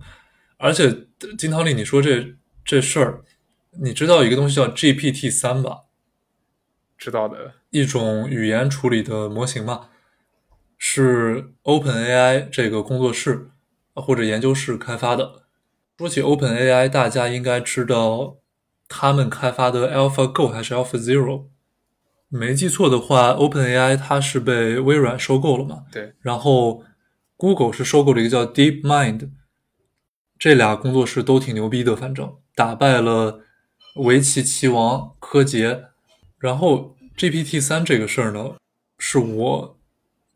[0.56, 3.20] 而且金汤力，你说这这事儿，
[3.80, 5.84] 你知道一个东西叫 GPT 三吧？
[6.96, 9.88] 知道的，一种语言处理的模型嘛，
[10.76, 13.50] 是 OpenAI 这个工作室
[13.94, 15.42] 啊或者研究室开发的。
[15.96, 18.38] 说起 OpenAI，大家应该知道
[18.88, 21.46] 他们开发的 AlphaGo 还是 AlphaZero。
[22.28, 25.84] 没记错的话，OpenAI 它是被微软收购了嘛？
[25.90, 26.84] 对，然后
[27.36, 29.30] Google 是收购了一个叫 DeepMind，
[30.38, 33.40] 这俩工作室都挺牛逼的，反正打败了
[33.96, 35.86] 围棋棋王柯洁。
[36.38, 38.56] 然后 GPT 三这个事儿呢，
[38.98, 39.78] 是我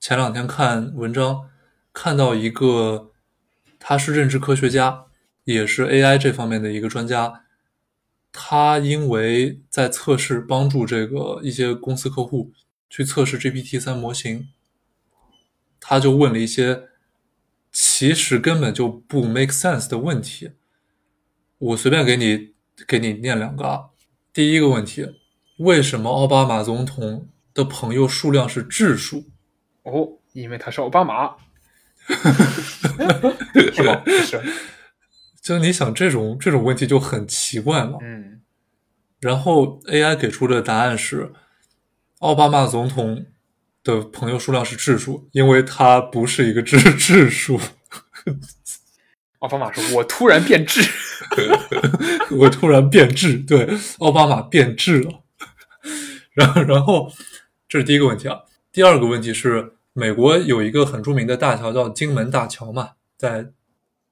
[0.00, 1.48] 前两天看文章
[1.92, 3.12] 看到一个，
[3.78, 5.04] 他是认知科学家，
[5.44, 7.44] 也是 AI 这方面的一个专家。
[8.32, 12.50] 他因为在测试，帮助这个一些公司客户
[12.88, 14.48] 去测试 GPT 三模型，
[15.78, 16.88] 他就问了一些
[17.70, 20.52] 其实根本就不 make sense 的问题。
[21.58, 22.51] 我随便给你
[22.87, 23.87] 给你念两个啊。
[24.32, 25.06] 第一个问题，
[25.58, 29.30] 为什么奥巴马总统的朋友数量是质数？
[29.82, 31.37] 哦，因为他是奥巴马，
[33.72, 33.96] 是吗？
[34.04, 34.40] 不是，
[35.40, 37.98] 就你想这种这种问题就很奇怪嘛。
[38.00, 38.40] 嗯，
[39.20, 41.32] 然后 AI 给出的答案是，
[42.20, 43.26] 奥巴马总统
[43.85, 47.61] 的朋友数量是质数，因为他不是一个质质数。
[49.42, 50.81] 奥巴马说：“我突然变质。
[52.38, 55.22] 我突然变质，对，奥巴马变质了。
[56.33, 57.12] 然后，然后
[57.68, 58.42] 这是第一个问题啊。
[58.70, 63.50] 第二个问题是，美国有一个很著名的大桥叫金门大桥嘛，在”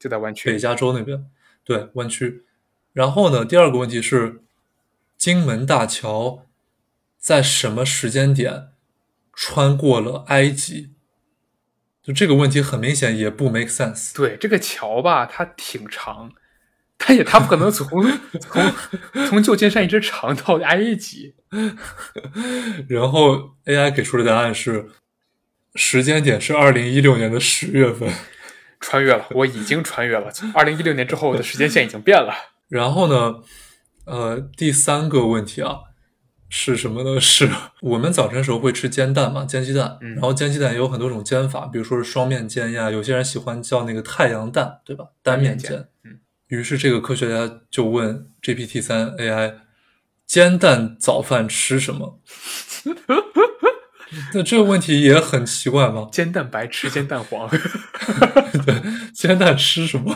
[0.01, 1.27] 就在湾北区，加州那边，
[1.63, 2.43] 对，湾区。
[2.93, 4.43] 然后呢，第二个问题是，
[5.17, 6.45] 金门大桥
[7.19, 8.71] 在什么时间点
[9.33, 10.91] 穿过了埃及？
[12.03, 14.15] 就这个问题很明显也不 make sense。
[14.15, 16.33] 对这个桥吧，它挺长，
[16.99, 17.89] 它也它不可能从
[18.41, 18.73] 从
[19.29, 21.35] 从旧金山一直长到埃及。
[22.89, 24.89] 然后 AI 给出的答案是，
[25.75, 28.11] 时间点是二零一六年的十月份。
[28.81, 30.33] 穿越了，我已经穿越了。
[30.55, 32.33] 二零一六年之后我的时间线已经变了。
[32.69, 33.43] 然后呢，
[34.07, 35.81] 呃，第三个问题啊
[36.51, 37.19] 是什么呢？
[37.21, 37.49] 是
[37.81, 39.97] 我们早晨时候会吃煎蛋嘛，煎鸡蛋。
[40.03, 45.07] 嗯然后煎鸡蛋也有很多种煎法，比如说是双面煎呀，有些人喜欢叫那个太阳蛋，对吧？
[45.23, 45.87] 单面煎。
[46.05, 46.19] 嗯。
[46.49, 49.55] 于是这个科学家就问 GPT 三 AI，
[50.27, 52.21] 煎蛋早饭吃什么？
[54.35, 56.09] 那这个问题也很奇怪吗？
[56.11, 57.49] 煎蛋白吃煎蛋黄，
[58.67, 58.75] 对，
[59.15, 60.13] 煎蛋吃什么？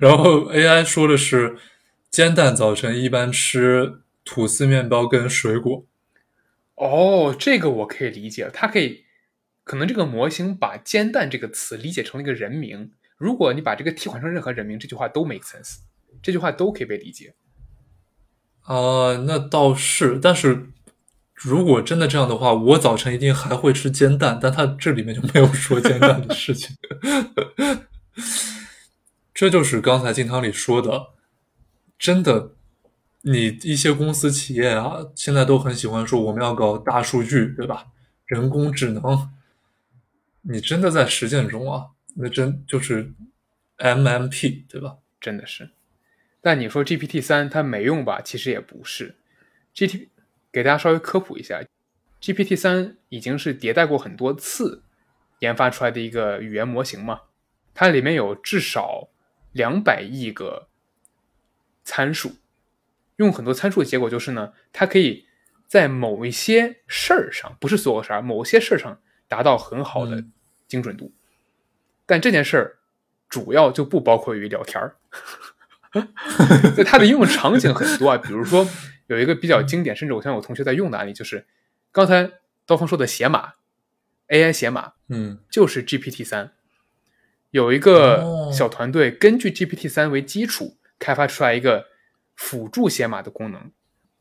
[0.00, 1.56] 然后 AI 说的是，
[2.10, 5.86] 煎蛋早晨一般吃吐司面包跟水果。
[6.74, 9.04] 哦，这个我可以理解，它可以，
[9.64, 12.92] 可能这个模型把“煎蛋”这个词理解成了一个人名。
[13.16, 15.78] 如果你把这个替换成任何人名，这句话都 make sense，
[16.20, 17.34] 这句话都可以被理解。
[18.60, 20.66] 啊，那倒是，但是
[21.32, 26.76] 如果真的这样的话，我早晨一定还会吃煎蛋，但它这里面就没有说煎蛋的事情。
[29.32, 31.10] 这就是刚才金汤里说的，
[31.98, 32.55] 真的，
[33.28, 37.88] 你一些公司企业啊，现在都很喜欢说我们要搞大数据，对吧？
[38.24, 39.30] 人工智能，
[40.42, 43.12] 你真的在实践中啊，那真就是
[43.78, 44.98] MMP，对吧？
[45.20, 45.70] 真的是。
[46.40, 48.20] 但你说 GPT 三它没用吧？
[48.20, 49.16] 其实也不是。
[49.74, 50.08] G T
[50.52, 51.60] 给大家稍微科普一下
[52.20, 54.84] ，GPT 三已经是迭代过很多次
[55.40, 57.22] 研发出来的一个语言模型嘛，
[57.74, 59.08] 它里面有至少
[59.50, 60.68] 两百亿个
[61.82, 62.36] 参数，
[63.16, 65.26] 用很多参数的结果就是呢，它可以
[65.66, 70.24] 在某一些事儿上，不是所有事儿，某些事儿上达到很好的
[70.68, 71.12] 精准度。
[72.06, 72.78] 但这件事儿
[73.28, 74.96] 主要就不包括于聊天儿。
[76.76, 78.68] 就它的应用场景很多啊，比如说
[79.06, 81.46] 有一个比较经典，甚至我像我同学在用的案例，就是
[81.90, 82.30] 刚才
[82.66, 83.54] 刀锋说的写码
[84.28, 86.52] ，AI 写码，嗯，就是 GPT 三，
[87.50, 91.86] 有一个小团队根据 GPT 三为基础开发出来一个
[92.36, 93.72] 辅助写码的功能，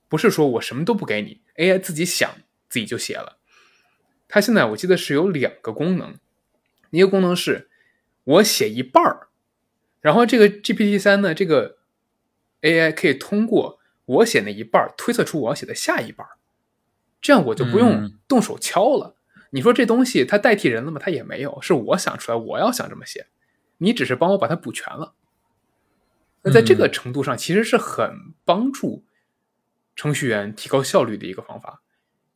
[0.07, 2.35] 不是说我什么都不给你，AI 自己想
[2.67, 3.37] 自己就写了。
[4.27, 6.15] 它现在我记得是有两个功能，
[6.89, 7.69] 一个功能是
[8.23, 9.27] 我写一半儿。
[10.01, 11.77] 然后这个 GPT 三呢，这个
[12.61, 16.27] AI 可以通过我写那一半推测出我要写的下一半
[17.21, 19.15] 这样我就不用动手敲了。
[19.51, 20.99] 你说这东西它代替人了吗？
[21.03, 23.27] 它也没有，是我想出来，我要想这么写，
[23.77, 25.13] 你只是帮我把它补全了。
[26.45, 29.03] 那在这个程度上，其实是很帮助
[29.95, 31.81] 程序员提高效率的一个方法。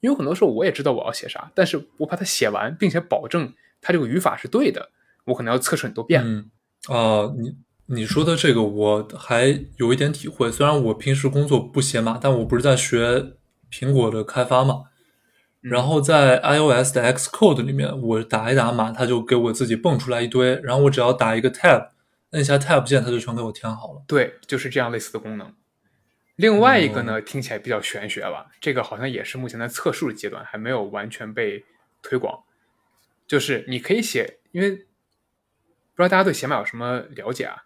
[0.01, 4.89] 因为很多时候我也知道我要写啥，但是我把它写完，并且保证它这个语法是对的，
[5.25, 6.23] 我可能要测试很多遍。
[6.25, 6.49] 嗯
[6.87, 7.55] 哦，你
[7.87, 10.51] 你说的这个我还有一点体会。
[10.51, 13.33] 虽然我平时工作不写码，但我不是在学
[13.71, 14.83] 苹果的开发嘛。
[15.59, 20.57] 然后在 iOS 的 Xcode 里面，我打一打码，它就给我自己蹦出来一堆。
[20.63, 21.89] 然后我只要打一个 Tab，
[22.31, 24.03] 摁下 Tab 键，它就全给我填好了。
[24.07, 25.55] 对，就是这样类似的功能。
[26.35, 28.51] 另外一个呢，听起来比较玄学吧？
[28.59, 31.65] 这个好像也是目前在测试的阶段，还没有完全被
[32.01, 32.43] 推广。
[33.27, 34.85] 就是你可以写，因为。
[35.95, 37.65] 不知道大家对写码有什么了解啊？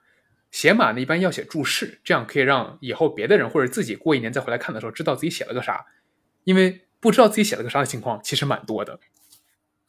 [0.49, 5.86] 写码呢，一般要写注释，这样可以让以后别的人或者自己过一年再回来看的时候，知道自己写了个啥。
[6.43, 8.99] 因为不知道自己写了个啥的情况其实蛮多的，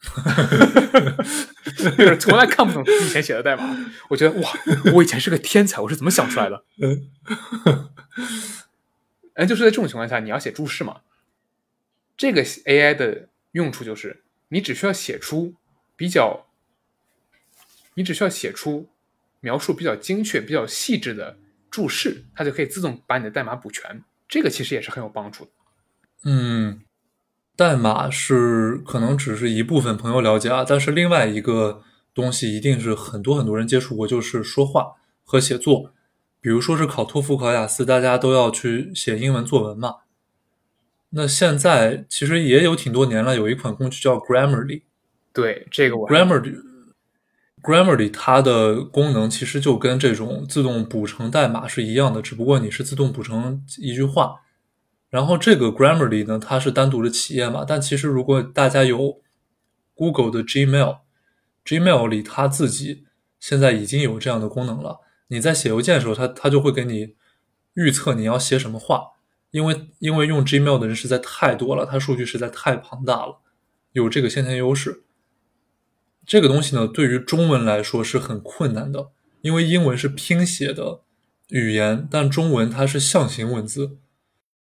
[1.97, 3.63] 就是从来看不懂以前写的代码。
[4.09, 4.49] 我觉得哇，
[4.93, 6.63] 我以前是个天才，我是怎么想出来的？
[9.35, 11.01] 哎，就是在这种情况下，你要写注释嘛？
[12.15, 15.55] 这个 AI 的用处就是，你只需要写出
[15.95, 16.45] 比较。
[17.97, 18.89] 你只需要写出
[19.39, 21.37] 描述比较精确、比较细致的
[21.71, 24.03] 注释，它就可以自动把你的代码补全。
[24.27, 25.51] 这个其实也是很有帮助的。
[26.25, 26.81] 嗯，
[27.55, 31.81] 代码是可能只是一部分朋友了解啊，但是另外一个
[32.13, 35.91] 东西一定是很多很多人接触过，就是说话和写作。
[36.41, 39.95] 比如说是考托福、考雅思，大家都要去写英文作文嘛。
[41.09, 44.83] 那现在其实也有挺多年了，有一款工具叫 Grammarly。
[45.33, 46.55] 对，这个我 Grammarly。
[47.63, 54.41] Grammarly 它的功能其实就跟这种自动补成代码是一样的，只不过你是自动补成一句话。
[55.15, 59.21] 然后这个 Grammarly 呢，它是单独的企业嘛，但其实如果大家有
[59.93, 63.05] Google 的 Gmail，Gmail 里它自己
[63.39, 64.99] 现在已经有这样的功能了。
[65.27, 67.15] 你在写邮件的时候，它它就会给你
[67.75, 69.11] 预测你要写什么话，
[69.51, 73.39] 因为因为用 Gmail 的人实在太多了，它数据实在太庞大了，
[73.93, 75.05] 有这个先天优势。
[76.25, 80.99] 这个东西呢，对于中文来说是很困难的，因为英文是拼写的
[81.47, 83.99] 语言，但中文它是象形文字。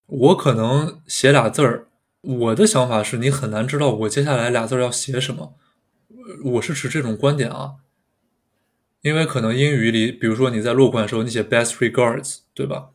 [0.07, 1.87] 我可能写俩字儿，
[2.21, 5.55] 我的想法是你很难知道我接下来俩字儿要写什么。
[6.43, 7.75] 我是持这种观点啊，
[9.01, 12.89] 因为可能英语里，比如说你在落款的时候，你写 best regards，对吧？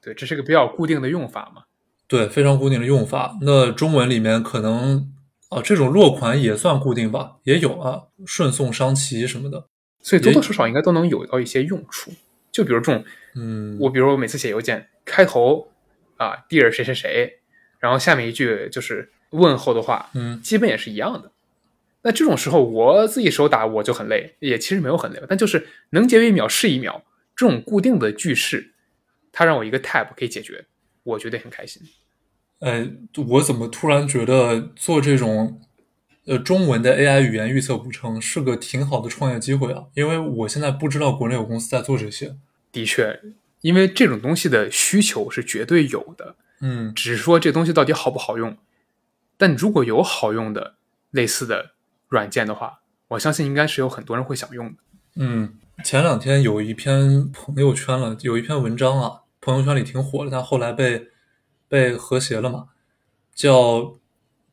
[0.00, 1.62] 对，这是个比较固定的用法嘛。
[2.06, 3.38] 对，非常固定的用法。
[3.42, 5.12] 那中文里面可能。
[5.50, 9.66] 啊，这种落款也算固定吧，也有啊，顺送商旗什么的，
[10.00, 12.12] 所以多多少少应该都能有到一些用处。
[12.52, 15.66] 就比如这种，嗯，我比如我每次写邮件开头，
[16.20, 17.38] 啊，Dear 谁谁谁，
[17.78, 21.32] 然后下面一句就是问候的话，嗯基本也是一样的。
[22.02, 27.02] 那这种时候，我自己手打我就很累，也其实没有很累，但就是能节约一秒是一秒。
[27.34, 28.74] 这种固定的句式，
[29.32, 30.66] 它让我一个 tab 可以解决，
[31.04, 31.82] 我觉得很开心。
[32.58, 32.86] 呃，
[33.28, 35.58] 我怎么突然觉得做这种
[36.26, 39.84] 呃中文的 AI 语言预测补充是个挺好的创业机会啊？
[39.94, 42.36] 因为我现在不知道国内有公司在做这些。
[42.72, 43.18] 的确，
[43.60, 48.56] 因为这种东西的需求是绝对有的，嗯只是说这东西到底好不好用。
[49.36, 50.76] 但如果有好用的
[51.10, 51.72] 类似的
[52.08, 54.76] 软件的话，我相信应该是有很多人会想用的。
[55.16, 61.08] 嗯，前两天有一篇朋友圈了，有一篇文章啊，朋友圈里挺火的，但后来被
[61.68, 62.68] 被和谐了嘛，
[63.34, 63.98] 叫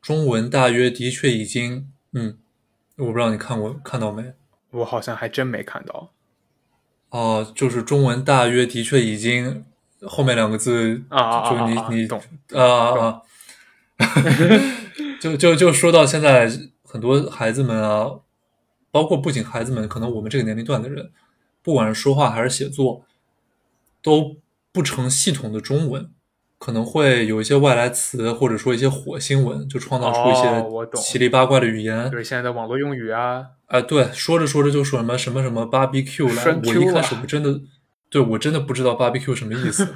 [0.00, 2.38] 中文大约的确已经嗯，
[2.96, 4.32] 我不知道你看过看到没？
[4.70, 6.12] 我好像还真没看到
[7.10, 9.64] 哦、就是中文大约的确已经
[10.02, 12.20] 后面两个字啊就你你懂
[12.52, 13.22] 啊，
[15.20, 16.50] 就 就就说到现在，
[16.84, 18.10] 很多孩子们啊，
[18.90, 21.10] 包括不仅孩子们，可能我们这个年龄段的人，
[21.62, 23.04] 不管是说话还是写作，
[24.02, 24.36] 都
[24.70, 26.10] 不成系统的中文，
[26.58, 32.10] 可能会有一些外来词，或者说一些火星文，就创造出一哦我懂些七里八怪的语言。
[32.10, 37.60] 就是现在的网络用语啊，啊，对，说着说着就说什么什么什么 barbecue 来，我一开始真的，
[38.10, 39.86] 对我真的不知道 barbecue 什么意思，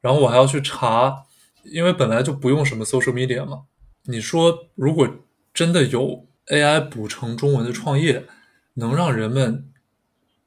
[0.00, 1.24] 然后我还要去查，
[1.64, 3.62] 因为本来就不用什么 social media 嘛。
[4.04, 5.08] 你说如果
[5.54, 8.26] 真的有 AI 补成中文的创业，
[8.74, 9.70] 能让人们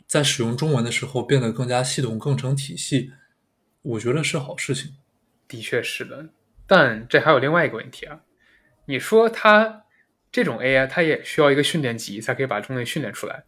[0.08, 3.12] 在使用中文的时候变得更加系统、更成体系，
[3.82, 4.92] 我觉得是好事情。
[5.54, 6.30] 的确是的。
[6.66, 8.22] 但这还有另外一个问题啊，
[8.86, 9.84] 你说它
[10.32, 13.44] 这种 AI，它也需要一个训练集才可以把东西训练出来。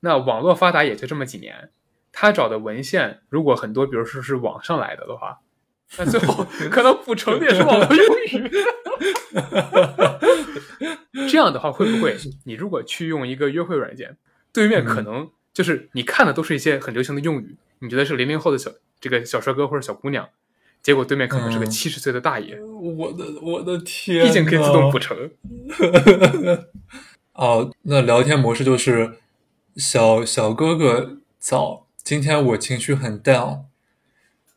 [0.00, 1.68] 那网络发达也就这么几年，
[2.10, 5.40] 他找的文献如果很多，比如说是网上来的的话，
[5.98, 8.50] 那最后 可能补成的也是网络用语。
[11.28, 14.16] 这样的话，会不会你如果去用一个约会软件，
[14.52, 20.30] 对面可能就是你看的都是一些很流行的用语，你觉得是零零后的小这个小帅哥或者小姑娘，
[20.86, 25.00] 结果对面可能是个嗯七十岁的大爷，我的我的天，毕竟可以自动补。
[25.00, 25.18] 成。
[27.34, 29.14] 哦，那聊天模式就是
[29.74, 33.64] 小小哥哥早，今天我情绪很 down，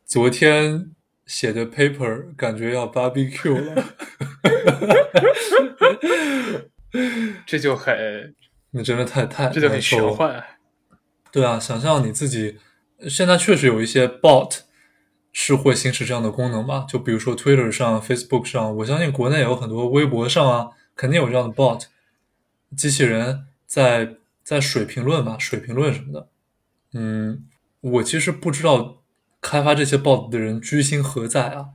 [0.05, 0.91] 昨天
[1.25, 3.83] 写的 paper 感觉要 barbecue 了，
[7.47, 8.35] 这就很
[8.69, 10.43] 那真的太太这就很玄幻。
[11.31, 12.59] 对啊，想象你自己
[13.09, 14.59] 现在确实有一些 bot
[15.31, 16.85] 是会行使这样的功能吧？
[16.87, 21.85] 就比如说 Twitter 上、Facebook 上，我相信国内有很多微博上啊，肯定有这样的 bot，
[22.75, 26.29] 机器人在在水评论吧，水评论什么的。
[26.93, 27.45] 嗯，
[27.81, 29.03] 我其实不知道
[29.39, 31.69] 开发这些 bot 的人居心何在啊？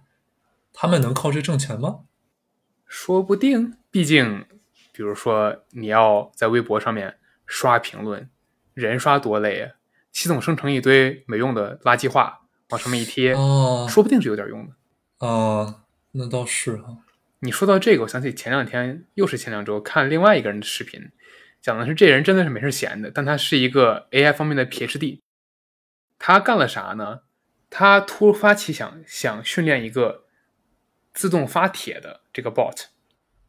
[0.72, 2.00] 他们能靠这挣钱吗？
[2.86, 4.44] 说不定，毕竟，
[4.92, 8.28] 比如说你要在微博上面刷评论，
[8.74, 9.72] 人刷多累啊！
[10.12, 14.74] 系统生成一堆没用的垃圾话往上面一贴，哦说不定是有点用的。
[15.26, 16.98] 哦，那倒是哈、
[17.40, 21.10] 你说到这个，我想起前两天，又是前两周看另外一个人的视频，
[21.60, 25.20] 讲的是这人真的是没事闲的，但他是一个 AI 方面的 PhD。
[26.18, 27.20] 他干了啥呢？
[27.68, 30.24] 他突发奇想，想训练一个
[31.12, 32.84] 自动发帖的这个 bot。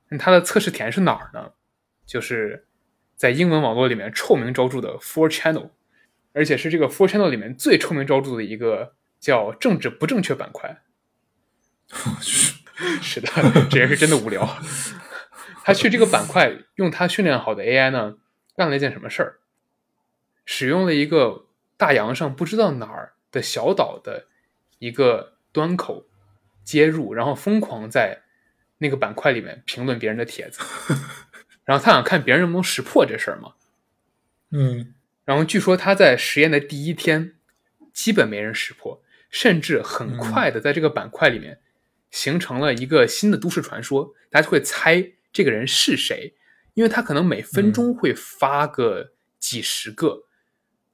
[0.09, 1.51] 那他的测试田是哪儿呢？
[2.05, 2.67] 就是
[3.15, 5.69] 在英文网络里面臭名昭著的 Four Channel，
[6.33, 8.93] 而且是这个 Four Channel 里面最臭名昭著的一个
[9.25, 10.83] 叫政治不正确板块。
[13.01, 13.27] 是的，
[13.71, 14.47] 这人是真的无聊。
[15.63, 18.17] 他去这个板块用他训练好的 AI 呢，
[18.55, 19.39] 干了一件什么事儿？
[20.45, 24.27] 使用了一个大洋上不知道哪儿的小岛的
[24.77, 26.05] 一个端口
[26.63, 28.21] 接入，然后疯狂在
[28.77, 30.59] 那个板块里面评论别人的帖子，
[31.65, 33.55] 然后他想看别人能不能识破这事儿嘛。
[34.51, 37.33] 嗯然后据说他在实验的第一天，
[37.91, 41.59] 基本没人识破，甚至很快的在这个板块里面
[42.11, 46.33] 形成了一个新的都市传说，大家就会猜这个人是谁，
[46.73, 50.23] 因为他可能每分钟会发个几十个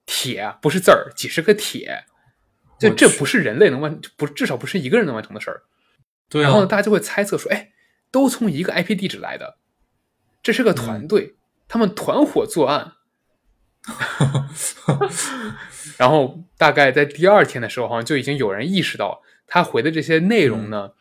[0.05, 2.05] 帖啊，不是字儿，几十个帖，
[2.79, 5.63] 就这不是人类能完，不至少不是一个人能完成的事儿。
[6.27, 7.71] 对然后大家就会猜测说，哎，
[8.09, 9.57] 都从一个 IP 地址来的，
[10.41, 11.35] 这是个团队，
[11.67, 12.93] 他们团伙作案。
[15.97, 20.93] 然后大概在第二天的时候，好像就已经有人意识到，他回的这些内容呢，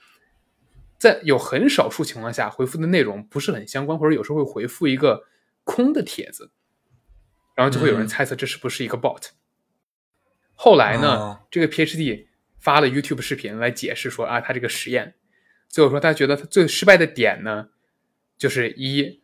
[0.98, 5.24] 在有很少数情况下回复的内容不是很相关，或者有时候会回复一个
[5.64, 6.50] 空的帖子，
[7.54, 8.08] 然后就会有人嗯。
[8.08, 9.28] 猜测这是不是一个 bot。
[10.54, 11.40] 后来呢，哦。
[11.50, 12.26] 这个 PhD
[12.58, 15.14] 发了 YouTube 视频来解释说啊，他这个实验，
[15.68, 17.68] 最后说他觉得他最失败的点呢，
[18.36, 19.22] 就是一，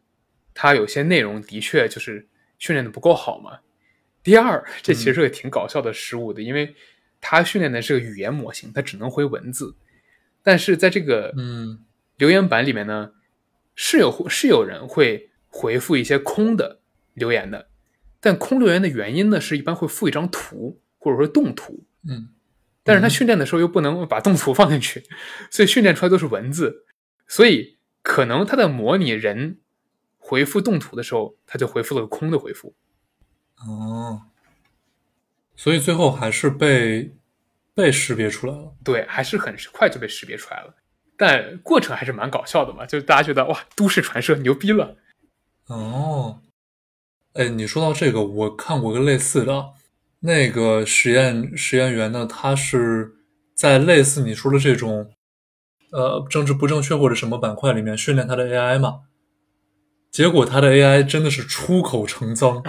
[0.55, 2.29] 他有些内容的确就是
[2.59, 3.59] 训练的不够好嘛。
[4.23, 6.75] 第二，这其实是个挺搞笑的失误的，因为
[7.21, 9.77] 他训练的是个语言模型，它只能回文字，
[10.43, 11.83] 但是在这个嗯。
[12.19, 13.13] 留言板里面呢，
[13.75, 16.81] 是有是有人会回复一些空的
[17.13, 17.69] 留言的，
[18.21, 22.29] 但空留言的原因呢，是一般会附一张图或者说动图，嗯。
[22.83, 25.05] 但是他训练的时候又不能把动图放进去，
[25.51, 26.87] 所以训练出来都是文字，
[27.29, 29.59] 所以可能他在模拟人
[30.29, 32.75] 回复动图的时候，他就回复了个空的回复。
[33.65, 34.23] 哦，
[35.55, 37.15] 所以最后还是被
[37.77, 38.75] 被识别出来了。
[38.83, 40.75] 对，还是很快就被识别出来了，
[41.17, 44.97] 但过程还是蛮搞笑的嘛，就是大家觉得哇，都市传说牛逼了。
[45.69, 46.41] 哦，
[47.35, 49.75] 哎，你说到这个，我看过个类似的，
[50.21, 53.15] 那个实验实验员呢，他是
[53.55, 55.13] 在类似你说的这种，
[55.93, 59.03] 呃，政治不正确或者什么板块里面训练他的 AI 嘛，
[60.11, 62.63] 结果他的 AI 真的是出口成脏。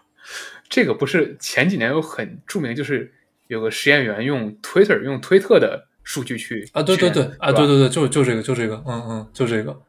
[0.68, 3.12] 这个不是前几年有很著名，就是
[3.46, 9.82] 有个实验员用 Twitter 用推特的数据去啊，对对对，啊，对对对，就就这个，就这个，嗯嗯，就这个。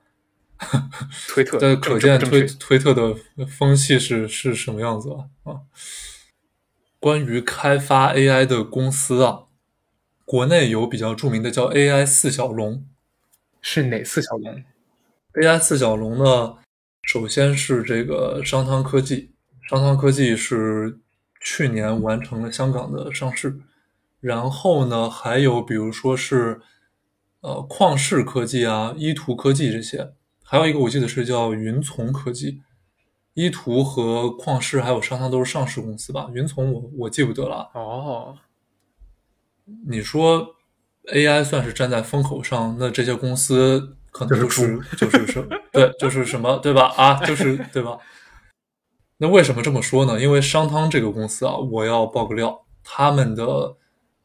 [1.30, 3.16] 推特 但可见推推特的
[3.58, 5.52] 风气是是什么样子啊？
[5.52, 5.62] 啊，
[7.00, 9.44] 关于开发 AI 的公司啊，
[10.26, 12.86] 国内有比较著名的叫 AI 四小龙。
[13.62, 14.64] 是哪四小龙
[15.34, 16.58] ？AI 四小龙呢，
[17.10, 19.32] 首先是这个商汤科技，
[19.68, 21.00] 商汤科技是
[21.42, 23.60] 去年完成了香港的上市，
[24.20, 26.62] 然后呢，还有比如说是
[27.42, 32.62] 呃旷视科技啊、依图科技这些，还有一个我记得是叫云从科技，
[33.34, 36.30] 依图和旷视还有商汤都是上市公司吧？
[36.32, 37.72] 云从我我记不得了。
[37.74, 38.38] 哦，
[39.88, 40.48] 你说
[41.12, 46.94] AI 算是站在风口上，那这些公司可能就是 就是什对，就是什么对吧？
[46.98, 47.98] 啊，就是对吧？
[49.18, 50.20] 那为什么这么说呢？
[50.20, 53.76] 因为商汤这个公司啊，我要爆个料，他们的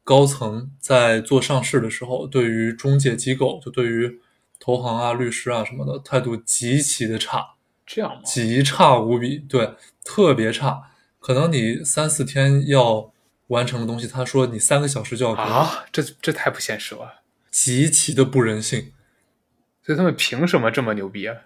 [0.05, 4.20] 高层在做上市的时候，对于中介机构，就对于
[4.61, 7.55] 投行啊、律师啊什么的态度极其的差，
[7.85, 8.22] 这样吗？
[8.24, 9.74] 极差无比，对，
[10.05, 10.91] 特别差。
[11.18, 13.12] 可能你三四天要
[13.49, 17.22] 完成的东西，他说你三个小时就要给啊，这这太不现实了。
[17.51, 18.93] 极其的不人性，
[19.85, 21.37] 所以他们凭什么这么牛逼啊？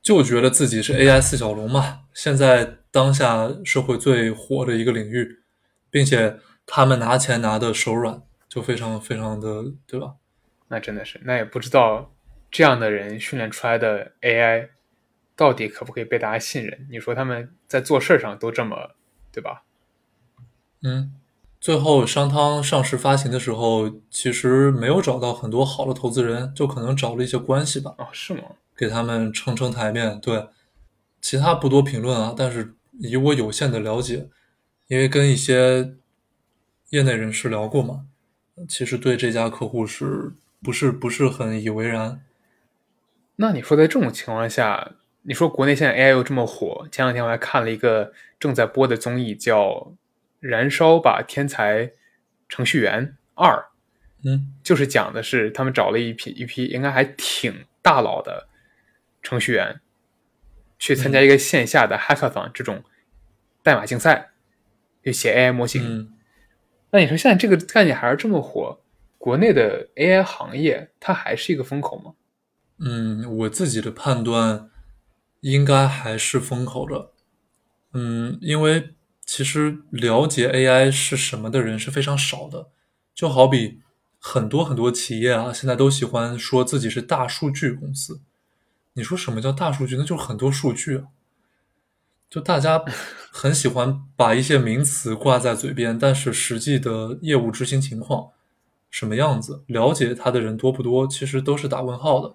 [0.00, 5.42] 就觉得自己是 AI 四小龙嘛，现在当下社会最火的一个领域，
[5.90, 10.14] 并且他们拿钱拿的手软，就非常非常的，对吧？
[10.68, 12.12] 那真的是，那也不知道
[12.50, 14.70] 这样的人训练出来的 AI
[15.36, 16.88] 到底可不可以被大家信任？
[16.90, 18.96] 你说他们在做事儿上都这么，
[19.30, 19.62] 对吧？
[20.82, 21.14] 嗯，
[21.62, 27.94] 最后商汤上市发行的时候，其实没有找到很多好的投资人，就可能找了一些关系吧。
[27.98, 28.42] 啊，是吗？
[28.76, 30.18] 给他们撑撑台面。
[30.20, 30.48] 对，
[31.20, 32.34] 其他不多评论啊。
[32.36, 34.28] 但是以我有限的了解，
[34.88, 35.94] 因为跟一些
[36.90, 38.06] 业内人士聊过嘛，
[38.68, 40.32] 其实对这家客户是
[40.64, 42.20] 不是不是很以为然？
[43.36, 49.68] 那你说在这种情况下，你说国内现在 AI 又这么火，前两天我还看了一个正在播的综艺，叫
[50.42, 51.92] 《燃烧吧天才
[52.48, 53.48] 程序员二》，
[54.24, 58.48] 嗯就是讲的是他们找了一批一批应该还挺大佬的
[59.22, 59.80] 程序员，
[60.78, 62.82] 去参加一个线下的 hackathon 这种
[63.62, 64.32] 代码竞赛，
[65.04, 65.82] 去写 AI 模型。
[65.82, 66.12] 嗯
[66.90, 68.82] 那你说现在这个概念还是这么火，
[69.16, 72.12] 国内的 AI 行业它还是一个风口吗？
[72.80, 74.68] 嗯，我自己的判断
[75.40, 77.12] 应该还是风口的。
[77.94, 78.94] 嗯，因为
[79.34, 82.68] 其实了解 AI 是什么的人是非常少的，
[83.14, 83.80] 就好比
[84.18, 88.20] 很多很多企业啊，现在都喜欢说自己是大数据公司。
[88.92, 89.96] 你说什么叫大数据？
[89.96, 91.04] 那就是很多数据啊。
[92.28, 92.84] 就大家
[93.30, 98.32] 很喜欢把一些名词挂在嘴边，但是实际的业务执行情况
[98.90, 102.34] 什么样子，了解它的人多不多，其实都是打问号的。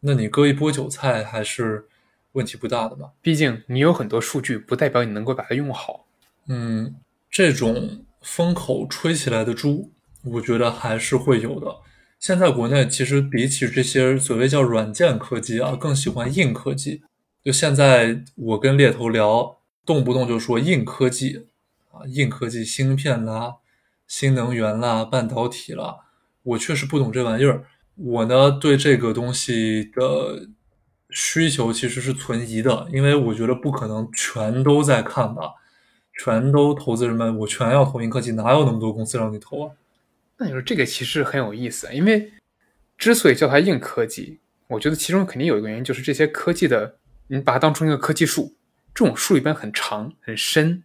[0.00, 1.86] 那你割一波韭菜还是
[2.32, 3.10] 问题不大的吧？
[3.20, 6.05] 毕竟你有很多数据，不代表你能够把它用好。
[6.48, 6.94] 嗯，
[7.30, 9.92] 这种风口吹起来的猪，
[10.24, 11.76] 我觉得还是会有的。
[12.18, 17.02] 现在国内其实比起这些所谓叫软件科技啊，更喜欢硬科技。
[17.44, 21.46] 就现在我跟猎头聊，动不动就说硬科技
[21.92, 23.56] 啊，硬科技芯片啦、
[24.08, 25.96] 新能源啦、半导体啦，
[26.42, 27.66] 我确实不懂这玩意儿。
[27.94, 30.48] 我呢对这个东西的
[31.10, 35.52] 需求其实是存疑的，因为我觉得不可能全都在看吧。
[36.18, 39.74] 全都投资人们，我全要投硬科技，哪有那么多公司让你投啊？
[40.38, 42.32] 那你说这个其实很有意思，因为
[42.98, 46.96] 之所以叫它硬科技，我觉得其中肯定有一个原因，就是这些科技的，
[47.28, 48.54] 你把它当成一个科技树，
[48.94, 50.82] 这种树一般很长很深，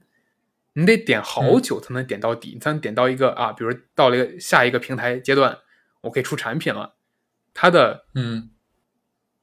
[0.74, 5.58] 你得点好久才能点到底，你才能点到一个啊，比如到了一个下一个平台阶段，
[6.02, 6.96] 我可以出产品了，
[7.54, 8.50] 它的嗯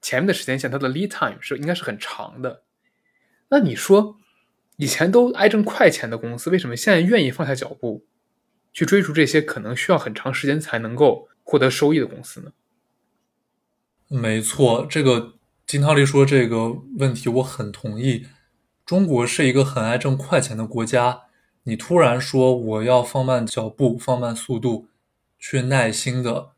[0.00, 2.62] 前面的时间线，它的 lead time 是应该是很长的。
[3.50, 4.16] 那你说，
[4.78, 8.06] 以前都爱挣快钱的公司，为什么现在愿意放下脚步，
[8.72, 12.52] 去追逐这些可能需要很长时间才能够获得收益的公司呢？
[14.06, 15.34] 没错，这个
[15.66, 18.26] 金汤力说这个问题我很同意。
[18.86, 21.22] 中国是一个很爱挣快钱的国家，
[21.64, 24.86] 你突然说我要放慢脚步、放慢速度，
[25.40, 26.52] 去耐心的、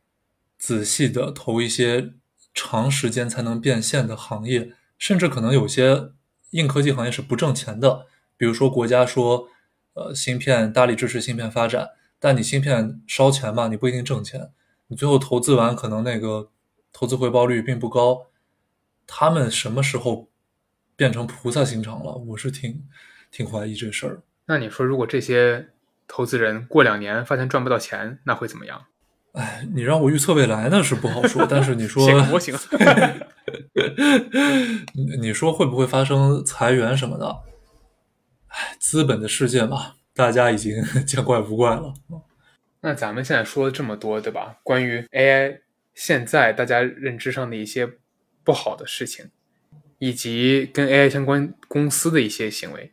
[0.58, 2.12] 仔细的投一些
[2.52, 6.12] 长时间才能变现的行业，甚至可能有些
[6.50, 8.06] 硬科技行业是不挣钱的。
[8.40, 9.50] 比如说国家说，
[9.92, 14.50] 呃，芯片大力支持芯片发展，但你芯片烧钱嘛，你不一定挣钱。
[14.86, 16.48] 你最后投资完，可能那个
[16.90, 18.28] 投资回报率并不高。
[19.06, 20.30] 他们什么时候
[20.96, 22.14] 变成菩萨心肠了？
[22.28, 22.82] 我是挺
[23.30, 24.22] 挺怀疑这事儿。
[24.46, 25.68] 那你说，如果这些
[26.08, 28.86] 投资人过两年发现赚不到钱，那会怎么样？
[29.32, 32.56] 哎，你让我预测未来那是不好说，但是你说写个模型，
[34.94, 37.49] 你你说会不会发生裁员什么的？
[38.78, 41.94] 资本的世界嘛，大家已经 见怪不怪了。
[42.80, 44.58] 那咱们现在说了这么多，对吧？
[44.62, 45.60] 关于 AI
[45.94, 47.88] 现在大家认知上的一些
[48.42, 49.30] 不好的事情，
[49.98, 52.92] 以及跟 AI 相关公司的一些行为，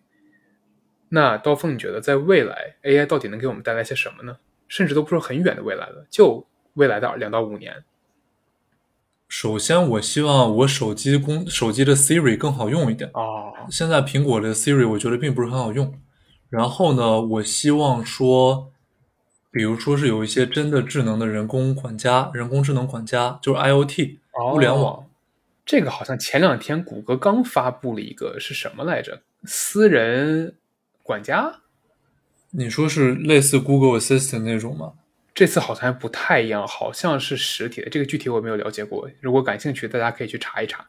[1.09, 4.37] 那刀锋，你觉得在未来 AI 到底能给我们带来些什么呢？
[4.67, 7.83] 甚至都不是很远的未来了，就未来的两到五年。
[9.27, 13.09] 首先，我希望我手机公手机的 Siri 更好用一点。
[13.13, 15.93] 啊，现在苹果的 Siri 我觉得并不是很好用。
[16.49, 18.71] 然后呢，我希望说，
[19.51, 24.17] 比如说是有一些真的智能的人工管家、人工智能管家，就是 IoT、
[24.53, 25.05] 物联网。
[25.65, 29.21] 这个好像前两天谷歌刚发布了一个是什么来着？
[29.43, 30.55] 私人
[31.03, 31.59] 管家？
[32.51, 34.93] 你说是类似 Google Assistant 那种吗？
[35.37, 37.89] 这次好像还不太一样，好像是实体的。
[37.91, 40.87] 这个具体我没有了解过，如果感兴趣，大家可以去查一查。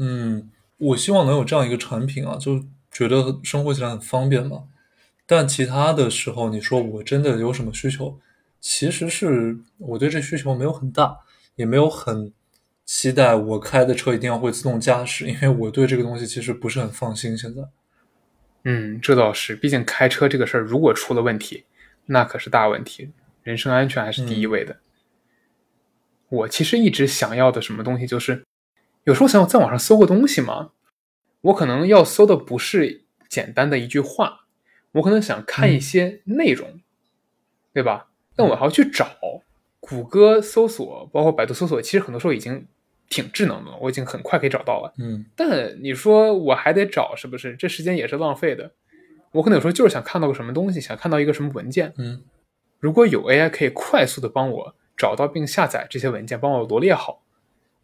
[0.00, 4.64] 嗯，我希望能有这样一个产品啊，就觉得生活起来很方便嘛。
[5.24, 8.18] 但其他的时候，你说我真的有什么需求？
[8.60, 11.18] 其实是我对这需求没有很大，
[11.54, 12.32] 也没有很
[12.84, 17.38] 期待我开的车一定要会自动驾驶，因为我对这个东西其实不是很放心。
[17.38, 17.62] 现在，
[18.64, 21.62] 嗯，这倒是，毕竟开车这个事儿，如果出了问题，
[22.06, 23.10] 那可是大问题。
[23.50, 24.78] 人身安全还是第一位的。
[26.28, 28.44] 我其实一直想要的什么东西，就是
[29.04, 30.70] 有时候想在网上搜个东西嘛，
[31.40, 34.46] 我可能要搜的不是简单的一句话，
[34.92, 36.80] 我可能想看一些内容，
[37.72, 38.10] 对吧？
[38.36, 39.10] 那我还要去找，
[39.80, 42.64] 谷歌搜索，包括百度搜索，其实很多时候已经
[43.08, 44.94] 挺智能的了，我已经很快可以找到了。
[44.98, 47.56] 嗯，但你说我还得找，是不是？
[47.56, 48.70] 这时间也是浪费的。
[49.32, 52.22] 我可能有时候就是想看到个什么东西，想看到一个什么文件，嗯。
[52.80, 57.22] 如果有 AI 可以快速的帮我找到并下载这些文件，帮我罗列好，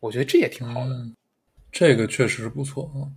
[0.01, 0.95] 我觉得这也挺好的。
[0.95, 1.15] 嗯、
[1.71, 3.13] 这个确实是不错啊。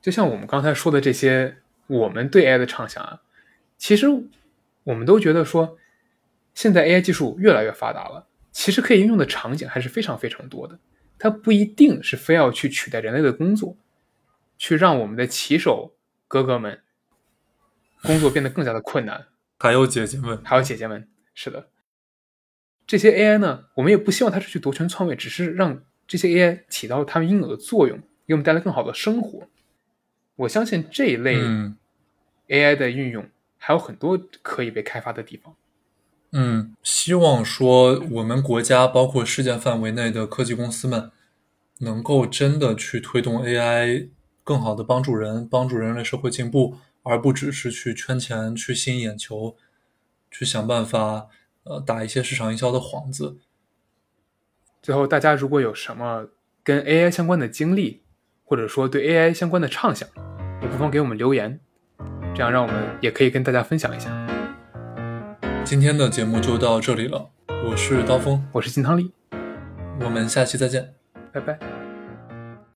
[0.00, 1.56] 就像我们刚才说的这些，
[1.86, 3.22] 我们对 AI 的畅想啊，
[3.78, 4.06] 其实
[4.84, 5.78] 我们都觉得说，
[6.54, 10.78] 现在 AI 技术越来越发达了，其实可以应用的场景还是非常非常多的。
[11.18, 13.76] 它不一定是非要去取代人类的工作，
[14.58, 15.94] 去让我们的骑手
[16.28, 16.82] 哥哥们
[18.02, 19.26] 工作变得更加的困难。
[19.58, 21.08] 还有姐姐们，还有姐姐们。
[21.34, 21.68] 是的，
[22.86, 29.48] 这些 AI 呢，我们也不希望它是去夺权篡位，只是让这些 AI 起到它们应有的作用，给我们带来更好的生活。
[30.36, 31.36] 我相信这一类
[32.48, 33.28] AI 的运用
[33.58, 35.54] 还有很多可以被开发的地方。
[36.32, 41.10] 嗯，希望说我们国家包括世界范围内的科技公司们，
[41.78, 44.08] 能够真的去推动 AI
[44.42, 49.56] 更好的帮助人，帮助人类社会进步，而不只是去圈钱、去吸引眼球。
[50.36, 51.28] 去想办法，
[51.62, 53.38] 呃，打一些市场营销的幌子。
[54.82, 56.26] 最后，大家如果有什么
[56.64, 58.02] 跟 AI 相关的经历，
[58.44, 60.08] 或者说对 AI 相关的畅想，
[60.60, 61.60] 也不妨给我们留言，
[62.34, 64.10] 这样让我们也可以跟大家分享一下。
[65.64, 69.12] 今天的节目就到这里了，我是刀锋，我是金汤力，
[70.00, 70.94] 我们下期再见，
[71.32, 71.73] 拜拜。